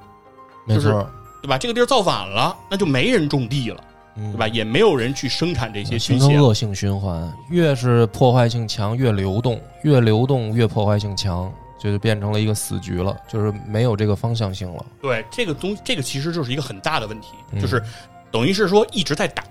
[0.66, 1.10] 没就是错，
[1.42, 1.58] 对吧？
[1.58, 3.84] 这个地儿造反了，那就没人种地了，
[4.16, 4.48] 对对吧？？
[4.48, 14.86] 也没有人去生产这些形军械恶性循环，越是破坏性强，越流动，越流动越破坏性强，就是变成了一个死局了，就是没有这个方向性了。
[15.02, 17.84] 对，这个东这个其实就是一个很大的问题，嗯就是
[18.32, 19.44] 等于是说一直在打，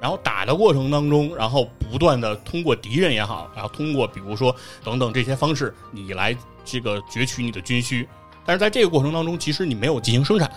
[0.00, 8.08] 然后打的过程当中，然后不断的通过敌人也好，然后通过比如说等等这些方式，你来这个攫取你的军需，
[8.44, 10.50] 但是在这个过程当中，其实你没有进行生产，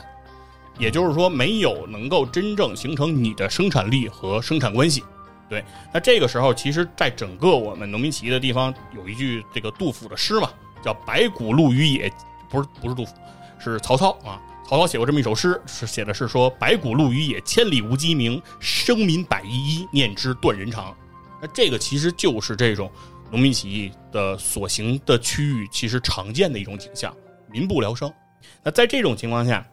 [0.77, 5.03] 也就是说没有能够真正形成你的生产力和生产关系。
[5.47, 5.63] 对，
[5.93, 10.49] 那这个时候，其实，在整个我们农民起义的地方，有一句这个杜甫的诗嘛，
[10.83, 12.11] 叫“白骨露于野”，
[12.49, 13.13] 不是不是杜甫，
[13.59, 14.41] 是曹操啊。
[14.67, 20.95] 曹操写过这么一首诗，是写的是说“白骨露于野，千里无鸡鸣，生民百依依，念之断人肠”。
[21.39, 22.91] 那这个其实就是这种
[23.29, 27.15] 农民起义的所行的区域，其实常见的一种景象，
[27.59, 28.11] 民不聊生。
[28.61, 29.65] 那在这种情况下，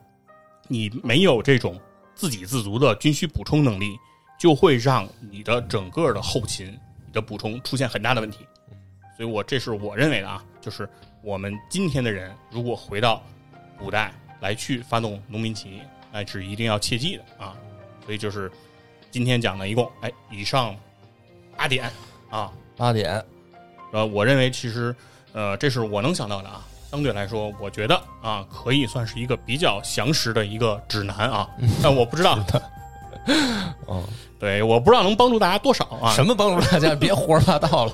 [0.69, 1.79] 你没有这种
[2.15, 3.99] 自给自足的军需补充能力，
[4.39, 6.67] 就会让你的整个的后勤、
[7.05, 8.47] 你的补充出现很大的问题。
[9.17, 10.89] 所以我这是我认为的啊，就是
[11.23, 13.23] 我们今天的人如果回到
[13.77, 15.81] 古代来去发动农民起义，
[16.13, 17.57] 那是一定要切记的啊。
[18.07, 18.51] 所以就是
[19.11, 20.75] 今天讲的一共哎以上
[21.57, 21.91] 八点
[22.31, 23.23] 啊，八点，
[23.93, 24.95] 呃，我认为其实
[25.33, 26.67] 呃这是我能想到的啊。
[26.93, 31.49] 相对来说，我觉得啊，可以算是一个比较详实的一个指南啊，
[31.83, 32.39] 但我不知道，
[33.89, 34.05] 嗯，
[34.43, 36.11] 对，我不知道能帮助大家多少啊。
[36.11, 36.97] 什么帮助大家？
[36.97, 37.93] 别胡说八道了，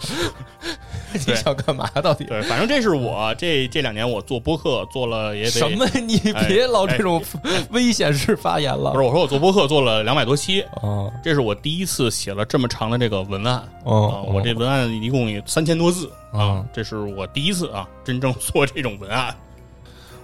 [1.12, 1.86] 你想干嘛？
[2.02, 2.24] 到底？
[2.24, 5.86] 对，反正这是我这这两年我做播客做了也得什么？
[6.00, 6.16] 你
[6.48, 7.22] 别老这种
[7.68, 8.92] 危险式发言了。
[8.92, 19.36] 不是我说我做播客做了两百多期，哦这是我第一次写了这么长的这个文案啊，哦，我这文案一共有三千多字啊嗯，这是我第一次啊真正做这种文案。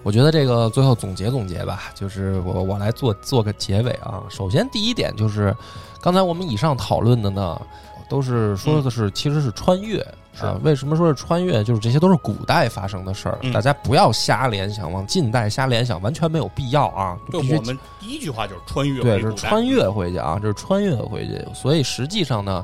[0.04, 4.22] 我觉得这个最后总结总结吧，就是我我来做做个结尾啊。
[4.28, 5.56] 首先第一点就是，
[6.00, 7.60] 刚才我们以上讨论的呢，
[8.08, 9.96] 都是说的是、其实是穿越
[10.34, 10.60] 是啊。
[10.62, 11.64] 为什么说是穿越？
[11.64, 17.18] 就是这些都是古代发生的事儿，嗯大家不要瞎联想，往近代瞎联想，完全没有必要啊。
[17.32, 21.42] 必须对我们第一句话就是穿越对，回古代，这是穿越回去啊，就是穿越回去。
[21.54, 22.62] 所以实际上呢，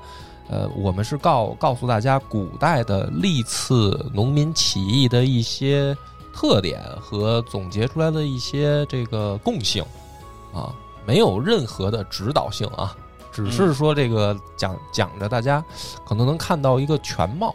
[0.50, 5.96] 呃，我们是告告诉大家古代的历次农民起义的一些
[6.40, 9.84] 特点和总结出来的一些这个共性
[10.54, 10.74] 啊，
[11.04, 12.96] 没有任何的指导性啊，
[13.30, 15.62] 只是说这个讲讲着大家
[16.02, 17.54] 可能能看到一个全貌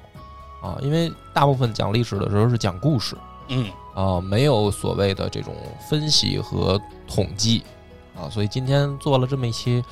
[0.62, 3.18] 啊，因为大部分讲历史的时候是讲故事。
[3.48, 5.56] 嗯，啊，没有所谓的这种
[5.90, 7.64] 分析和统计
[8.16, 9.84] 啊，所以今天做了这么一期，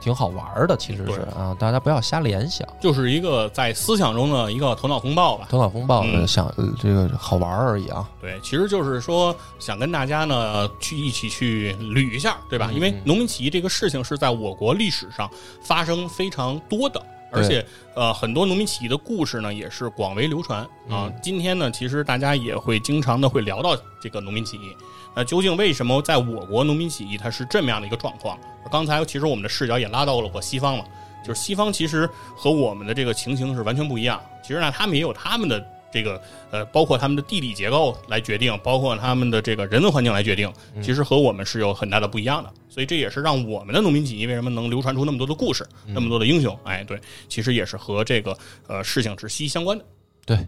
[0.00, 5.46] 挺好玩儿的，其实是啊，大家不要瞎联想，就是一个在思想中的一个头脑风暴吧。
[5.50, 8.08] 头脑风暴嗯想呃这个好玩儿而已啊。
[8.20, 12.68] 对，其实就是说想跟大家呢去一起去捋一下，对吧？
[12.70, 15.30] 嗯因为农民起义这个事情是在我国历史上
[15.62, 21.06] 发生非常多的，而且呃很多农民起义的故事呢也是广为流传啊。
[21.06, 24.74] 嗯今天呢，其实大家也会经常的会聊到这个农民起义。
[25.14, 28.38] 那究竟为什么在我国农民起义它是这么样的一个状况？
[28.70, 30.84] 刚才其实我们的视角也拉到了我西方了，
[31.26, 34.20] 就是西方其实和我们的这个情形是完全不一样。
[34.42, 42.52] 其实呢，他们也有他们的这个呃，包括他们的地理结构来决定，包括他们的这个人文环境来决定，其实和我们是有很大的不一样的。
[42.68, 46.56] 所以这也是让我们的农民起义为什么能流传出那么多的故事，那么多的英雄。
[46.62, 48.36] 哎，对，其实也是和这个
[48.68, 49.84] 呃事情是息息相关的。
[50.24, 50.46] 对，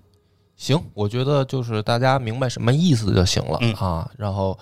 [0.63, 4.09] 行，我觉得就是大家明白什么意思就行了、嗯啊。
[4.17, 4.57] 然后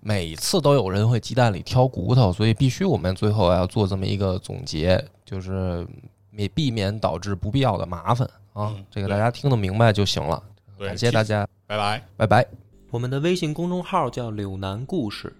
[0.00, 5.88] 每次都有人会鸡蛋里挑骨头，所以必须我们最后要做这么一个总结，就是
[6.30, 8.74] 免避免导致不必要的麻烦啊。
[8.76, 10.42] 嗯这个大家听得明白就行了。
[10.78, 12.04] 感谢大家，拜拜。
[12.18, 12.46] 拜拜。
[12.90, 15.34] 我们的微信公众号叫“柳南故事”，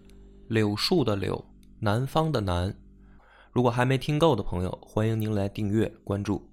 [0.48, 1.44] 柳树的柳，
[1.80, 2.74] 南方的南。
[3.52, 6.48] 如果还没听够的朋友，欢迎您来订阅关注。